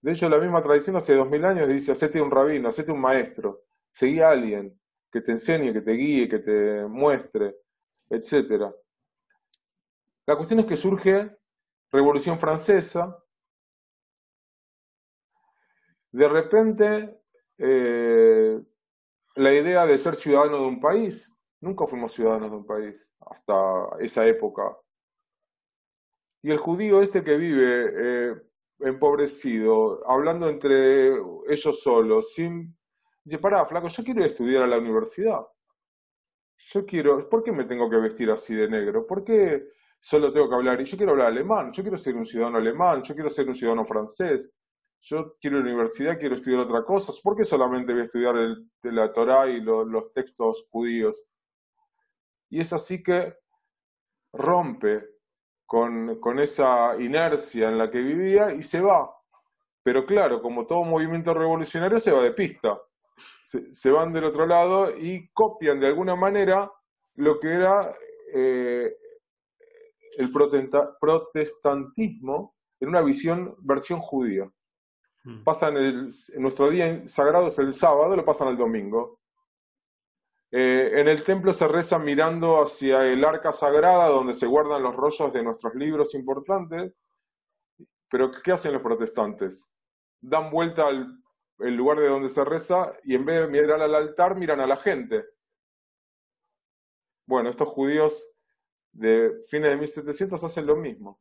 [0.03, 3.01] De hecho, la misma tradición hace dos mil años dice, hacete un rabino, hacete un
[3.01, 3.63] maestro.
[3.91, 4.79] Seguí a alguien
[5.11, 7.57] que te enseñe, que te guíe, que te muestre,
[8.11, 8.75] etcétera.
[10.27, 11.37] La cuestión es que surge
[11.91, 13.19] Revolución Francesa.
[16.11, 17.21] De repente,
[17.59, 18.61] eh,
[19.37, 23.97] la idea de ser ciudadano de un país Nunca fuimos ciudadanos de un país hasta
[24.01, 24.77] esa época.
[26.43, 28.35] Y el judío este que vive eh,
[28.81, 31.15] empobrecido, hablando entre
[31.49, 32.77] ellos solos, sin...
[33.23, 35.47] Dice, pará, flaco, yo quiero estudiar a la universidad.
[36.59, 37.29] Yo quiero...
[37.29, 39.07] ¿Por qué me tengo que vestir así de negro?
[39.07, 39.69] ¿Por qué
[40.03, 40.81] solo tengo que hablar?
[40.81, 43.55] Y yo quiero hablar alemán, yo quiero ser un ciudadano alemán, yo quiero ser un
[43.55, 44.53] ciudadano francés.
[45.01, 47.13] Yo quiero la universidad, quiero estudiar otra cosa.
[47.23, 51.23] ¿Por qué solamente voy a estudiar el, la Torah y los textos judíos?
[52.51, 53.35] Y es así que
[54.33, 55.05] rompe
[55.67, 59.13] con, con, esa inercia en la que vivía y se va.
[59.83, 62.81] Pero claro, como todo movimiento revolucionario, se va de pista.
[63.45, 66.71] Se, van del otro lado y copian de alguna manera
[67.17, 67.95] lo que era
[68.35, 68.97] eh,
[70.17, 70.33] el
[71.01, 74.51] protestantismo en una visión, versión judía.
[75.25, 75.45] Hmm.
[75.45, 76.09] Pasan el,
[76.39, 79.21] nuestro día sagrado es el sábado, lo pasan al domingo.
[80.51, 84.95] Eh, en el templo se reza mirando hacia el arca sagrada donde se guardan los
[84.95, 86.93] rollos de nuestros libros importantes.
[88.11, 89.73] Pero ¿qué hacen los protestantes?
[90.21, 91.23] Dan vuelta al
[91.59, 94.77] lugar de donde se reza y en vez de mirar al altar miran a la
[94.77, 95.25] gente.
[97.27, 98.32] Bueno, estos judíos
[98.93, 101.21] de fines de 1700 hacen lo mismo.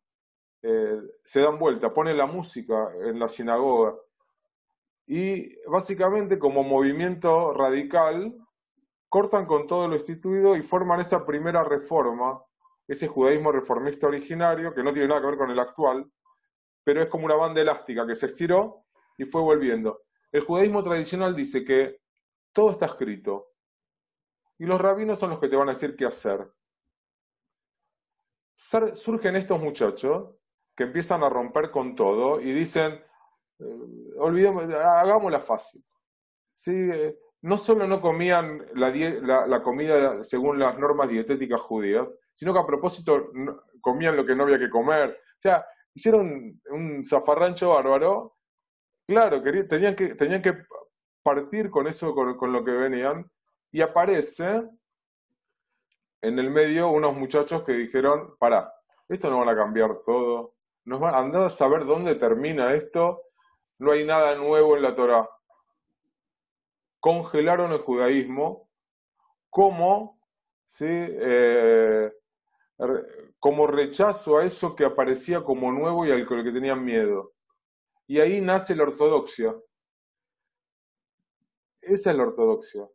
[0.61, 3.95] Eh, se dan vuelta, ponen la música en la sinagoga.
[5.07, 8.35] Y básicamente como movimiento radical
[9.09, 12.41] cortan con todo lo instituido y forman esa primera reforma,
[12.87, 16.09] ese judaísmo reformista originario, que no tiene nada que ver con el actual,
[16.83, 18.85] pero es como una banda elástica que se estiró
[19.17, 20.03] y fue volviendo.
[20.31, 21.99] El judaísmo tradicional dice que
[22.53, 23.49] todo está escrito
[24.57, 26.47] y los rabinos son los que te van a decir qué hacer.
[28.93, 30.35] Surgen estos muchachos
[30.75, 32.93] que empiezan a romper con todo y dicen,
[33.59, 33.79] eh,
[34.19, 35.83] olvidemos, hagámosla fácil.
[36.53, 36.71] ¿Sí?
[36.71, 42.65] Eh, no solo no comían la, comida según las normas dietéticas judías, sino que a
[42.65, 43.31] propósito
[43.81, 45.09] comían lo que no había que comer.
[45.09, 48.37] O sea, hicieron un zafarrancho bárbaro.
[49.07, 50.53] Claro, tenían, que, tenían que
[51.23, 53.27] partir con eso, con, lo que venían.
[53.71, 54.61] Y aparece
[56.21, 58.73] en el medio unos muchachos que dijeron, pará,
[59.09, 60.55] esto no van a cambiar todo.
[60.85, 63.23] Nos van a andar a saber dónde termina esto.
[63.79, 65.27] No hay nada nuevo en la Torah
[67.01, 68.69] congelaron el judaísmo
[69.49, 70.21] como,
[70.65, 70.85] ¿sí?
[70.87, 72.09] Eh,
[73.37, 77.33] como rechazo a eso que aparecía como nuevo y al que tenían miedo.
[78.07, 79.53] Y ahí nace la ortodoxia.
[81.81, 82.87] Esa es la ortodoxia.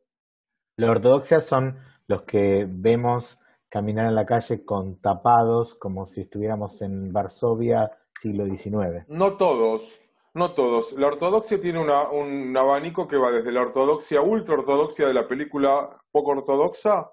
[0.76, 1.78] La ortodoxia son
[2.08, 3.38] los que vemos
[3.68, 9.04] caminar en la calle con tapados como si estuviéramos en Varsovia siglo XIX.
[9.08, 10.00] No todos,
[10.34, 10.92] no todos.
[10.94, 15.98] La ortodoxia tiene un abanico que va desde la ortodoxia ultra ortodoxia de la película
[16.10, 17.10] poco ortodoxa,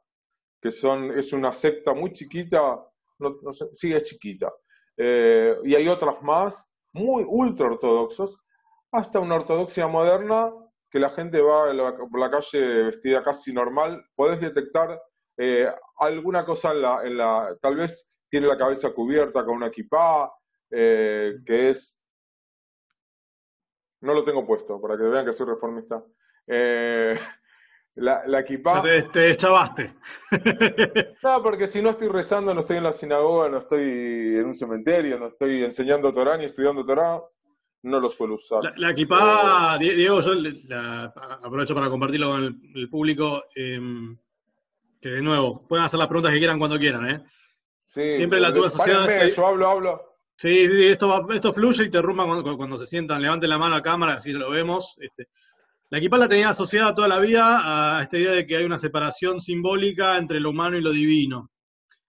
[0.61, 2.81] que son, es una secta muy chiquita,
[3.19, 4.53] no, sé, sí chiquita,
[4.97, 8.39] eh, y hay otras más muy ultra ortodoxos,
[8.91, 10.51] hasta una ortodoxia moderna
[10.93, 15.01] que la gente va por la calle vestida casi normal, podés detectar
[15.35, 15.67] eh,
[15.97, 20.31] alguna cosa en la, en la, tal vez tiene la cabeza cubierta con una equipa,
[20.69, 21.99] eh, que es
[24.01, 26.03] no lo tengo puesto, para que vean que soy reformista.
[26.45, 27.19] Eh,
[27.95, 28.83] la, la equipa...
[28.83, 29.95] Te, te echabaste.
[31.23, 34.53] no, porque si no estoy rezando, no estoy en la sinagoga, no estoy en un
[34.53, 37.19] cementerio, no estoy enseñando Torah ni estudiando Torah,
[37.83, 38.73] no lo suelo usar.
[38.77, 40.31] La, equipa, eh, Diego, yo
[41.43, 44.17] aprovecho para compartirlo con el, público, em,
[44.99, 47.23] que de nuevo, pueden hacer las preguntas que quieran cuando quieran, ¿eh?
[47.83, 49.27] Sí, Siempre la tuya asociada...
[49.27, 50.13] Yo hablo, hablo.
[50.35, 52.25] Sí, sí, esto, esto fluye y te rumba
[52.55, 53.21] cuando, se sientan.
[53.21, 54.95] Levanten la mano a cámara, así lo vemos.
[54.99, 55.27] Este,
[55.89, 58.77] la equipa la tenía asociada toda la vida a esta idea de que hay una
[58.77, 61.51] separación simbólica entre lo humano y lo divino.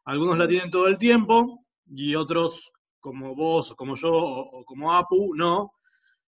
[0.06, 2.72] Algunos la tienen todo el tiempo y otros,
[3.04, 5.74] como vos, como yo, o, como Apu, no.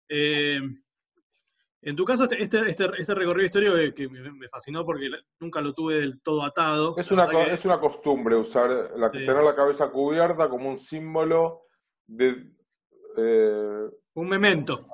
[0.08, 0.58] Eh,
[1.82, 5.74] en tu caso, este, este, este, este recorrido histórico que, me fascinó porque nunca lo
[5.74, 6.94] tuve del todo atado.
[6.96, 11.64] Es una, es una costumbre usar, la, tener la cabeza cubierta como un símbolo
[13.18, 14.86] eh, un memento.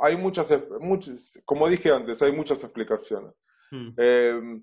[0.00, 3.32] Hay muchas, muchas, como dije antes, hay muchas explicaciones.
[3.72, 3.88] Hmm.
[3.96, 4.60] Eh,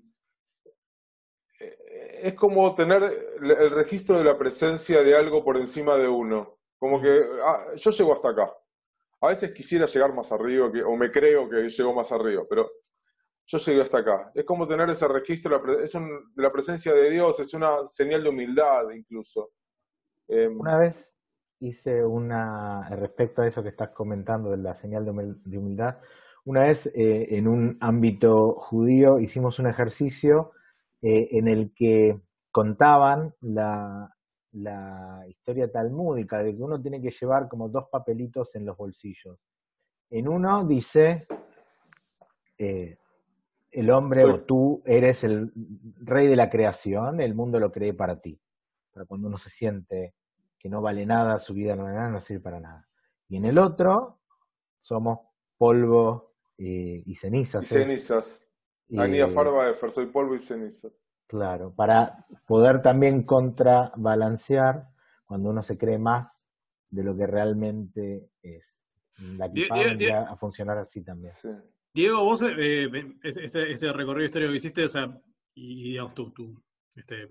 [2.22, 3.02] es como tener
[3.40, 6.58] el registro de la presencia de algo por encima de uno.
[6.78, 8.52] Como que ah, yo llego hasta acá.
[9.20, 12.70] A veces quisiera llegar más arriba, que, o me creo que llego más arriba, pero
[13.46, 14.30] yo llegué hasta acá.
[14.34, 18.28] Es como tener ese registro es de la presencia de Dios, es una señal de
[18.28, 19.50] humildad incluso.
[20.28, 21.14] Em, una vez
[21.58, 25.98] hice una, respecto a eso que estás comentando de la señal de humildad,
[26.44, 30.52] una vez eh, en un ámbito judío hicimos un ejercicio
[31.02, 32.20] eh, en el que
[32.50, 34.14] contaban la,
[34.52, 39.38] la historia talmúdica de que uno tiene que llevar como dos papelitos en los bolsillos.
[40.10, 41.26] En uno dice,
[42.58, 42.98] eh,
[43.70, 45.52] el hombre o tú eres el
[46.00, 48.40] rey de la creación, el mundo lo cree para ti.
[48.92, 50.14] Para cuando uno se siente
[50.58, 52.88] que no vale nada, su vida no vale nada, no sirve para nada.
[53.28, 54.18] Y en el otro,
[54.80, 55.20] somos
[55.56, 57.64] polvo eh, y cenizas.
[57.70, 58.42] Y cenizas.
[58.96, 60.92] Anía Farba de soy polvo y cenizas.
[61.26, 64.88] Claro, para poder también contrabalancear
[65.24, 66.52] cuando uno se cree más
[66.90, 68.84] de lo que realmente es.
[69.36, 69.76] La equipa
[70.28, 71.32] a funcionar así también.
[71.92, 72.88] Diego, vos, eh,
[73.22, 75.20] este, este, recorrido histórico que hiciste, o sea,
[75.54, 76.60] y, digamos, tu,
[76.94, 77.28] este,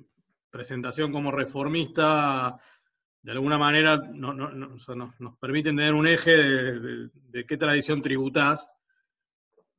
[0.50, 2.60] presentación como reformista,
[3.22, 8.70] de alguna manera no, no, nos permite tener un eje de, qué tradición tributás.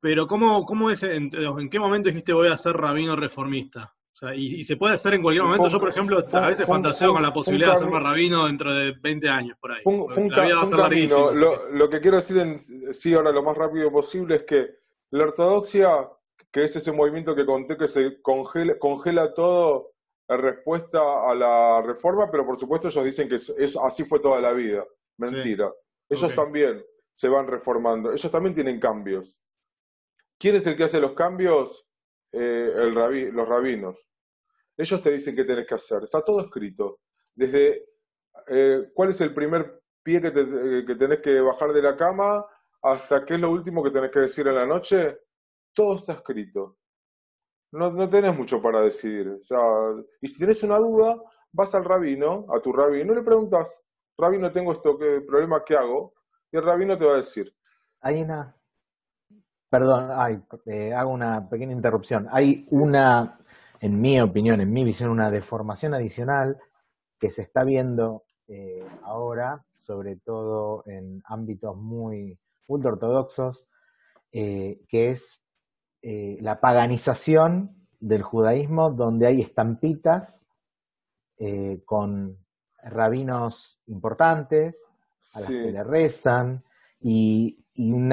[0.01, 3.95] Pero ¿cómo, cómo es, en, en, qué momento dijiste voy a ser rabino reformista?
[4.35, 5.69] y, se puede hacer en cualquier momento.
[5.69, 9.29] Yo, por ejemplo, a veces fantaseo con la posibilidad de ser rabino dentro de 20
[9.29, 9.83] años, por ahí.
[9.85, 11.31] la vida va a ser larguísima.
[11.73, 14.69] Lo, que quiero decir en sí ahora lo más rápido posible es que
[15.11, 16.09] la ortodoxia,
[16.51, 19.93] que es ese movimiento que conté que se congela, congela todo
[20.29, 24.53] en respuesta a la reforma, pero por supuesto ellos dicen que así fue toda la
[24.53, 24.85] vida.
[25.17, 25.73] Mentira.
[26.09, 26.85] Ellos también
[27.15, 28.13] se van reformando.
[28.13, 29.39] Ellos también tienen cambios.
[30.41, 31.87] ¿Quién es el que hace los cambios?
[32.33, 33.97] Eh, el los rabinos.
[34.75, 36.05] Ellos te dicen qué tenés que hacer.
[36.05, 37.01] Está todo escrito.
[37.35, 37.85] Desde
[38.49, 41.95] eh, cuál es el primer pie que, te, eh, que tenés que bajar de la
[41.95, 42.47] cama
[42.83, 45.19] hasta qué es lo último que tenés que decir en la noche.
[45.75, 46.79] Todo está escrito.
[47.73, 49.29] No, no tenés mucho para decidir.
[49.29, 49.61] O sea,
[50.23, 51.23] y si tenés una duda,
[51.53, 53.87] vas al rabino, a tu rabino, y le preguntas,
[54.17, 56.15] rabino, tengo ¿qué problema qué hago?
[56.51, 57.55] Y el rabino te va a decir.
[58.01, 58.57] Hay una,
[59.71, 62.29] perdón, ay, eh, hago una pequeña interrupción.
[62.31, 63.41] Hay una
[63.81, 66.59] en mi opinión, en mi visión, una deformación adicional
[67.19, 73.67] que se está viendo eh, ahora, sobre todo en ámbitos muy ultra ortodoxos,
[74.33, 75.43] eh, que es
[76.03, 80.45] eh, la paganización del judaísmo, donde hay estampitas
[81.87, 82.37] con
[82.83, 84.87] rabinos importantes,
[85.35, 86.63] a las que le rezan,
[87.01, 88.13] y, un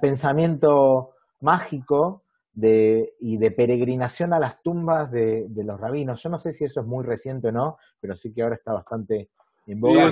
[0.00, 1.10] pensamiento
[1.40, 2.22] mágico
[2.58, 6.22] de, y de peregrinación a las tumbas de, los rabinos.
[6.22, 8.72] Yo no sé si eso es muy reciente o no, pero sí que ahora está
[8.72, 9.28] bastante
[9.66, 10.10] en boga.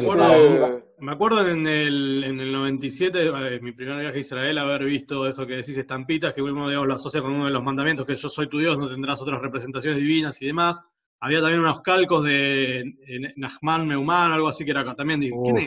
[1.00, 5.26] me, acuerdo, en el, en el 97, eh, mi primer viaje a Israel, haber visto
[5.26, 8.28] eso que decís estampitas, que uno lo asocia con uno de los mandamientos, que yo
[8.28, 10.84] soy tu Dios, no tendrás otras representaciones divinas y demás.
[11.18, 12.84] Había también unos calcos de
[13.36, 15.20] Nachman Meuman, algo así que era también,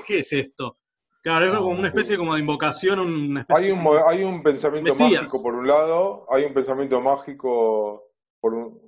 [0.08, 0.78] ¿qué es esto?
[1.22, 3.00] Claro, es como una especie como de invocación.
[3.00, 8.06] Una hay, un, hay un pensamiento mágico por un lado, hay un pensamiento mágico
[8.40, 8.80] por un,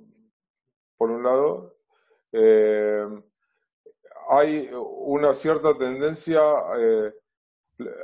[0.96, 1.76] por un lado.
[2.32, 3.06] Eh,
[4.30, 6.40] hay una cierta tendencia,
[6.78, 7.12] eh,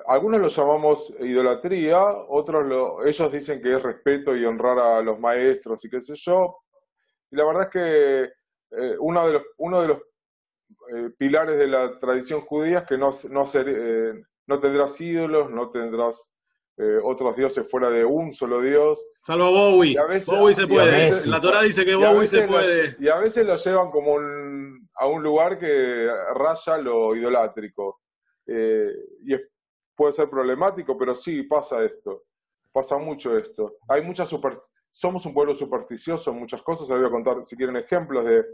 [0.06, 5.18] algunos lo llamamos idolatría, otros lo, ellos dicen que es respeto y honrar a los
[5.18, 6.58] maestros y qué sé yo.
[7.30, 8.22] Y la verdad es que
[8.76, 9.98] eh, uno de los, uno de los
[10.94, 15.70] eh, pilares de la tradición judía es que no, no, eh, no tendrás ídolos, no
[15.70, 16.32] tendrás
[16.76, 19.04] eh, otros dioses fuera de un solo Dios.
[19.20, 19.96] Salvo Bowie.
[20.26, 21.26] Bowie se puede.
[21.26, 22.96] la Torah dice que Bowie se puede.
[22.98, 24.18] y a veces lo llevan como
[24.94, 28.00] a un lugar que raya lo idolátrico.
[28.46, 29.34] y
[29.94, 32.24] puede ser problemático, pero sí pasa esto.
[32.72, 33.78] Pasa mucho esto.
[33.88, 34.30] Hay muchas
[34.90, 36.88] Somos un pueblo supersticioso en muchas cosas.
[36.88, 38.44] Les voy a contar, si quieren, ejemplos de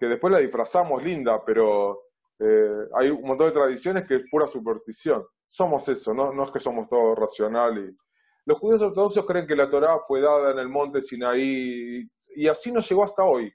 [0.00, 2.04] que después la disfrazamos linda, pero
[2.38, 5.26] eh, hay un montón de tradiciones que es pura superstición.
[5.46, 6.32] Somos eso, ¿no?
[6.32, 7.76] no es que somos todos racional.
[7.78, 7.96] Y...
[8.46, 12.72] Los judíos ortodoxos creen que la Torá fue dada en el monte Sinaí y así
[12.72, 13.52] nos llegó hasta hoy.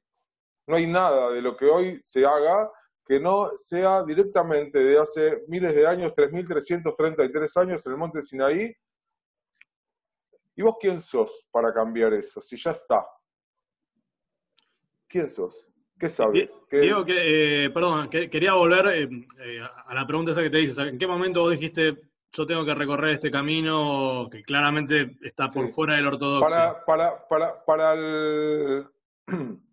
[0.67, 2.71] No hay nada de lo que hoy se haga
[3.07, 8.71] que no sea directamente de hace miles de años, 3.333 años en el monte Sinaí.
[10.55, 12.39] ¿Y vos quién sos para cambiar eso?
[12.39, 13.03] Si ya está.
[15.07, 15.67] ¿Quién sos?
[15.97, 16.63] ¿Qué sabes?
[16.69, 20.81] Diego, que, eh, perdón, quería volver eh, eh, a la pregunta esa que te hice.
[20.81, 21.97] ¿En qué momento vos dijiste
[22.33, 26.53] yo tengo que recorrer este camino que claramente está por fuera del ortodoxo?
[26.53, 28.85] Para, para, para, para, el,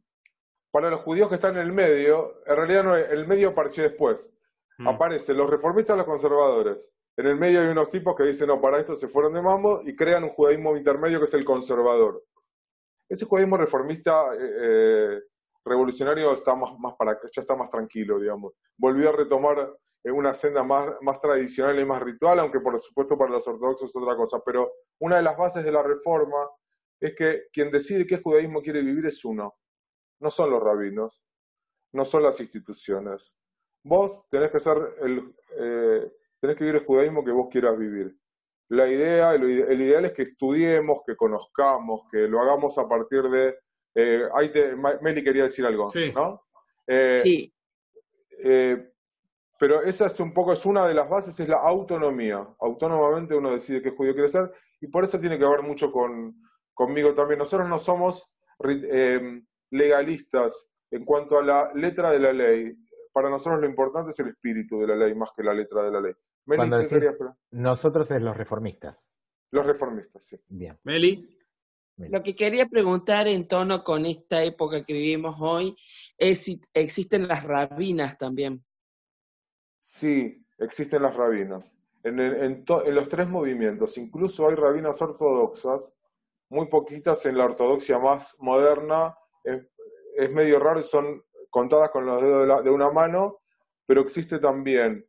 [0.71, 4.31] para los judíos que están en el medio, en realidad no, el medio apareció después.
[4.79, 4.89] Mm.
[4.89, 6.79] Aparecen los reformistas y los conservadores.
[7.17, 9.83] En el medio hay unos tipos que dicen, no, para esto se fueron de mambo
[9.85, 12.25] y crean un judaísmo intermedio que es el conservador.
[13.09, 15.21] Ese judaísmo reformista eh,
[15.65, 18.55] revolucionario está más, más para, ya está más tranquilo, digamos.
[18.77, 23.31] Volvió a retomar una senda más, más tradicional y más ritual, aunque por supuesto para
[23.31, 24.41] los ortodoxos es otra cosa.
[24.45, 26.49] Pero una de las bases de la reforma
[27.01, 29.55] es que quien decide qué judaísmo quiere vivir es uno.
[30.21, 31.21] no son los rabinos,
[31.93, 33.35] no son las instituciones.
[33.85, 38.17] Vos tenés que ser el, eh, tenés que vivir el judaísmo que vos quieras vivir.
[38.69, 39.45] La idea, el,
[39.83, 43.59] ideal es que estudiemos, que conozcamos, que lo hagamos a partir de.
[43.95, 44.51] Eh, ahí
[45.01, 46.45] Meli quería decir algo, ¿no?
[46.87, 47.55] Eh, sí.
[48.45, 48.89] Eh,
[49.59, 52.47] pero esa es un poco, es una de las bases, es la autonomía.
[52.61, 56.35] Autónomamente uno decide qué judío quiere ser, y por eso tiene que ver mucho con,
[56.75, 57.39] conmigo también.
[57.39, 58.29] Nosotros no somos
[59.71, 62.77] legalistas en cuanto a la letra de la ley
[63.13, 65.91] para nosotros lo importante es el espíritu de la ley más que la letra de
[65.91, 66.15] la ley.
[66.45, 66.79] Cuando
[67.51, 69.09] nosotros es los reformistas.
[69.51, 70.41] Los reformistas, sí.
[70.49, 70.79] Bien.
[70.83, 71.39] Meli.
[71.97, 75.77] Lo que quería preguntar en tono con esta época que vivimos hoy
[76.19, 78.65] es si existen las rabinas también.
[79.79, 81.79] Sí, existen las rabinas.
[82.03, 85.95] En, en, los tres movimientos, incluso hay rabinas ortodoxas,
[86.49, 89.63] muy poquitas en la ortodoxia más moderna, es,
[90.17, 91.23] es medio raro son
[91.53, 93.41] contadas con los dedos de, una mano,
[93.87, 95.07] pero existe también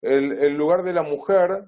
[0.00, 1.64] el, lugar de la mujer.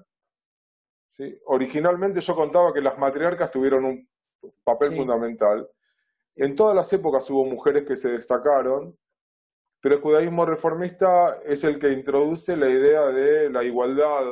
[1.05, 1.37] ¿sí?
[1.45, 4.09] Originalmente yo contaba que las matriarcas tuvieron un
[4.63, 5.69] papel fundamental.
[6.35, 8.95] En todas las épocas hubo mujeres que se destacaron,
[9.81, 14.23] pero el judaísmo reformista es el que introduce la idea de la igualdad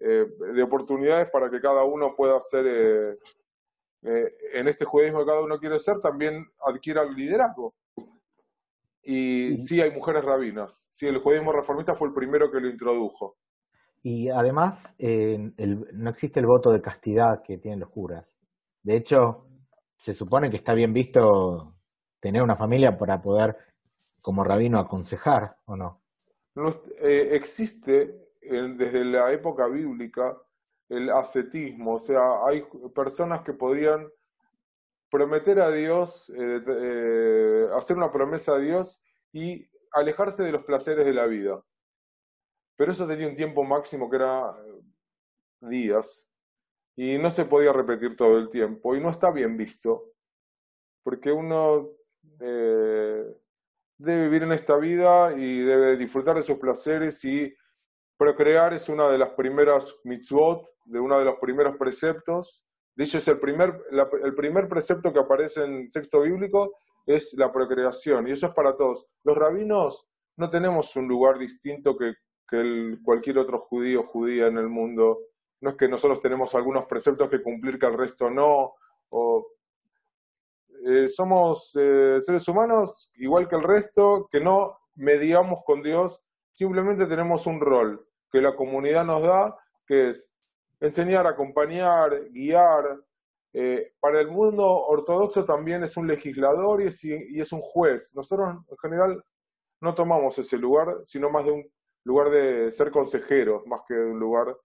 [0.00, 3.18] eh, de oportunidades para que cada uno pueda ser, eh,
[4.02, 7.74] eh, en este judaísmo que cada uno quiere ser, también adquiera el liderazgo.
[9.02, 10.86] Y sí hay mujeres rabinas.
[10.90, 13.36] Sí, el judaísmo reformista fue el primero que lo introdujo.
[14.02, 18.26] Y además, no existe el voto de castidad que tienen los curas.
[18.82, 19.47] De hecho,
[19.98, 21.74] se supone que está bien visto
[22.20, 23.56] tener una familia para poder,
[24.22, 26.02] como rabino, aconsejar, ¿o no?
[27.00, 30.36] Eh, existe desde la época bíblica
[30.88, 34.08] el ascetismo, o sea, hay personas que podían
[35.10, 41.04] prometer a Dios, eh, eh, hacer una promesa a Dios y alejarse de los placeres
[41.04, 41.62] de la vida.
[42.76, 44.56] Pero eso tenía un tiempo máximo que era
[45.60, 46.27] días
[46.98, 50.12] y no se podía repetir todo el tiempo y no está bien visto
[51.02, 51.90] porque uno
[52.38, 53.34] debe
[53.98, 57.54] vivir en esta vida y debe disfrutar de sus placeres y
[58.16, 62.64] procrear es una de las primeras mitzvot, de uno de los primeros preceptos
[62.98, 63.80] de hecho, es el primer,
[64.24, 68.74] el primer precepto que aparece en texto bíblico es la procreación, y eso es para
[68.74, 69.06] todos.
[69.22, 70.04] Los rabinos
[70.36, 72.14] no tenemos un lugar distinto que,
[72.48, 75.20] que cualquier otro judío judía en el mundo.
[75.60, 78.74] No es que nosotros tenemos algunos preceptos que cumplir que el resto no.
[79.10, 79.46] O,
[80.86, 87.06] eh, somos eh, seres humanos igual que el resto, que no mediamos con Dios, simplemente
[87.06, 89.56] tenemos un rol que la comunidad nos da,
[89.86, 90.30] que es
[90.80, 93.00] enseñar, acompañar, guiar.
[93.52, 98.14] Eh, para el mundo ortodoxo también es un legislador y es, y es un juez.
[98.14, 99.24] Nosotros en general
[99.80, 101.72] no tomamos ese lugar, sino más de un
[102.04, 104.56] lugar de ser consejeros, más que de un lugar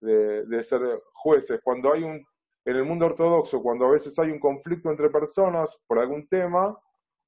[0.00, 0.80] de, ser
[1.12, 1.60] jueces.
[1.62, 2.24] Cuando hay un,
[2.64, 6.78] en el mundo ortodoxo, cuando a veces hay un conflicto entre personas por algún tema,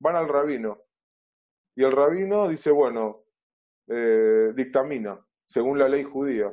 [0.00, 0.82] van al rabino.
[1.76, 3.24] Y el rabino dice, bueno,
[3.88, 6.52] eh, dictamina, según la ley judía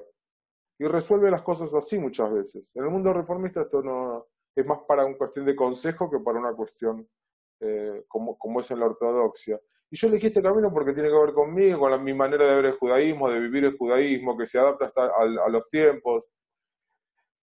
[0.78, 2.76] y resuelve las cosas así muchas veces.
[2.76, 6.40] En el mundo reformista esto no es más para una cuestión de consejo que para
[6.40, 7.08] una cuestión
[7.60, 9.60] eh, como, como es en la ortodoxia.
[9.96, 12.66] Y yo elegí este camino porque tiene que ver conmigo, con mi manera de ver
[12.66, 16.30] el judaísmo, de vivir el judaísmo, que se adapta hasta a, los tiempos,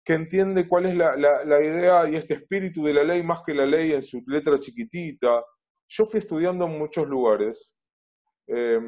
[0.04, 3.54] que entiende cuál es la, la, idea y este espíritu de la ley más que
[3.54, 5.42] la ley en su letra chiquitita.
[5.88, 7.72] Yo fui estudiando en muchos lugares,
[8.46, 8.82] eh,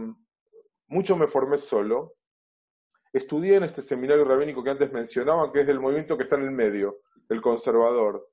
[0.88, 2.16] mucho me formé solo,
[3.14, 6.42] Estudié en este seminario rabínico que antes mencionaban, que es del movimiento que está en
[6.42, 6.98] el medio,
[7.30, 8.28] el conservador,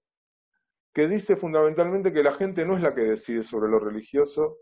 [0.93, 4.57] que dice fundamentalmente que la gente no es la que decide sobre lo religioso,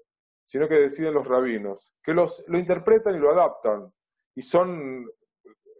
[0.50, 3.94] sino que deciden los rabinos, que los, lo interpretan y lo adaptan.
[4.34, 5.06] Y son,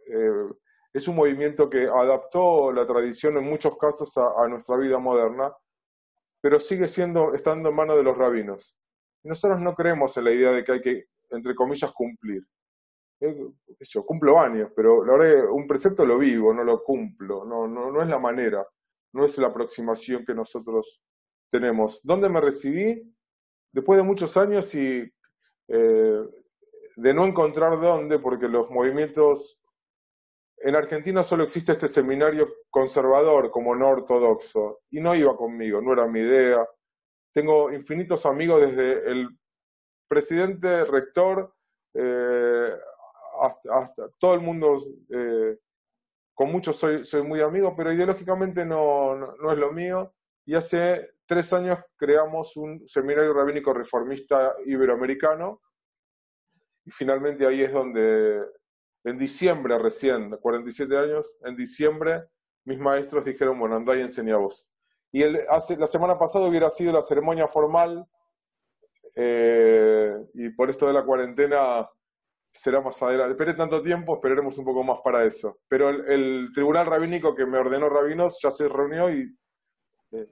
[0.06, 0.48] eh,
[0.92, 5.52] es un movimiento que adaptó la tradición en muchos casos a, nuestra vida moderna,
[6.40, 8.76] pero sigue siendo, estando en manos de los rabinos.
[9.24, 12.46] Nosotros no creemos en la idea de que hay que, entre comillas, cumplir
[13.80, 17.66] yo cumplo años, pero la verdad que un precepto lo vivo, no lo cumplo, no,
[17.66, 18.64] no, no es la manera,
[19.12, 21.02] no es la aproximación que nosotros
[21.50, 22.00] tenemos.
[22.02, 23.02] ¿Dónde me recibí?
[23.72, 25.10] Después de muchos años y
[25.68, 26.20] eh,
[26.96, 29.56] de no encontrar dónde, porque los movimientos...
[30.62, 35.94] En Argentina solo existe este seminario conservador como no ortodoxo, y no iba conmigo, no
[35.94, 36.68] era mi idea.
[37.32, 39.30] Tengo infinitos amigos desde el
[40.06, 41.54] presidente rector
[41.94, 42.72] eh,
[43.40, 45.58] hasta, todo el mundo, eh,
[46.34, 50.12] con muchos soy, soy muy amigo, pero ideológicamente no, no, es lo mío.
[50.50, 55.62] Y hace tres años creamos un seminario rabínico reformista iberoamericano
[56.84, 58.44] y finalmente ahí es donde
[59.04, 62.24] en diciembre recién, 47 años, en diciembre
[62.64, 64.68] mis maestros dijeron, bueno, andá y enseñá vos.
[65.12, 68.04] Y hace, la semana pasada hubiera sido la ceremonia formal
[69.14, 71.88] eh, y por esto de la cuarentena
[72.52, 73.34] será más adelante.
[73.34, 75.60] Esperé tanto tiempo, esperaremos un poco más para eso.
[75.68, 79.32] Pero el, tribunal rabínico que me ordenó rabinos ya se reunió y
[80.10, 80.26] eh,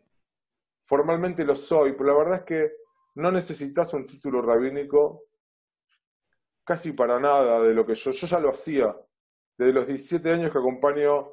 [0.88, 2.72] formalmente lo soy, pero la verdad es que
[3.16, 5.24] no necesitas un título rabínico
[6.64, 8.96] casi para nada de lo que yo, yo ya lo hacía.
[9.56, 11.32] Desde los 17 años que acompaño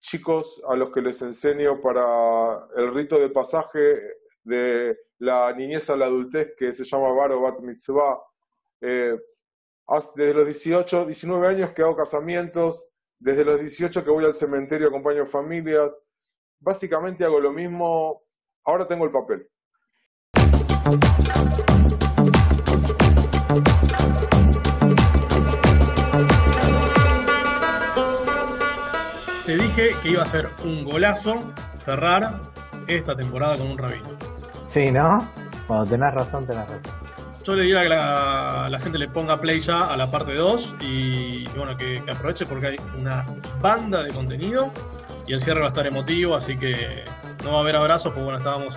[0.00, 4.00] chicos a los que les enseño para el rito de pasaje
[4.42, 8.22] de la niñez a la adultez que se llama Baro Bat Mitzvah.
[8.80, 9.18] Eh,
[10.14, 14.88] desde los 18, 19 años que hago casamientos, desde los 18 que voy al cementerio,
[14.88, 15.98] acompaño familias.
[16.60, 18.27] Básicamente hago lo mismo.
[18.68, 19.48] Ahora tengo el papel.
[29.46, 32.42] Te dije que iba a ser un golazo cerrar
[32.86, 34.10] esta temporada con un rabino.
[34.68, 35.26] Sí, ¿no?
[35.66, 36.98] Cuando tenés razón, tenés razón
[37.48, 41.48] yo le diría que la, gente le ponga play ya a la parte 2 y,
[41.56, 43.24] bueno, que, aproveche porque hay una
[43.62, 44.70] banda de contenido
[45.26, 47.04] y el cierre va a estar emotivo, así que
[47.44, 48.74] no va a haber abrazos, porque bueno, estábamos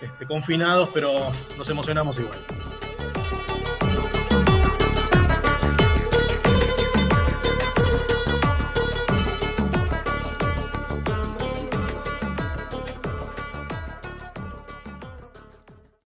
[0.00, 2.38] este, confinados, pero nos emocionamos igual.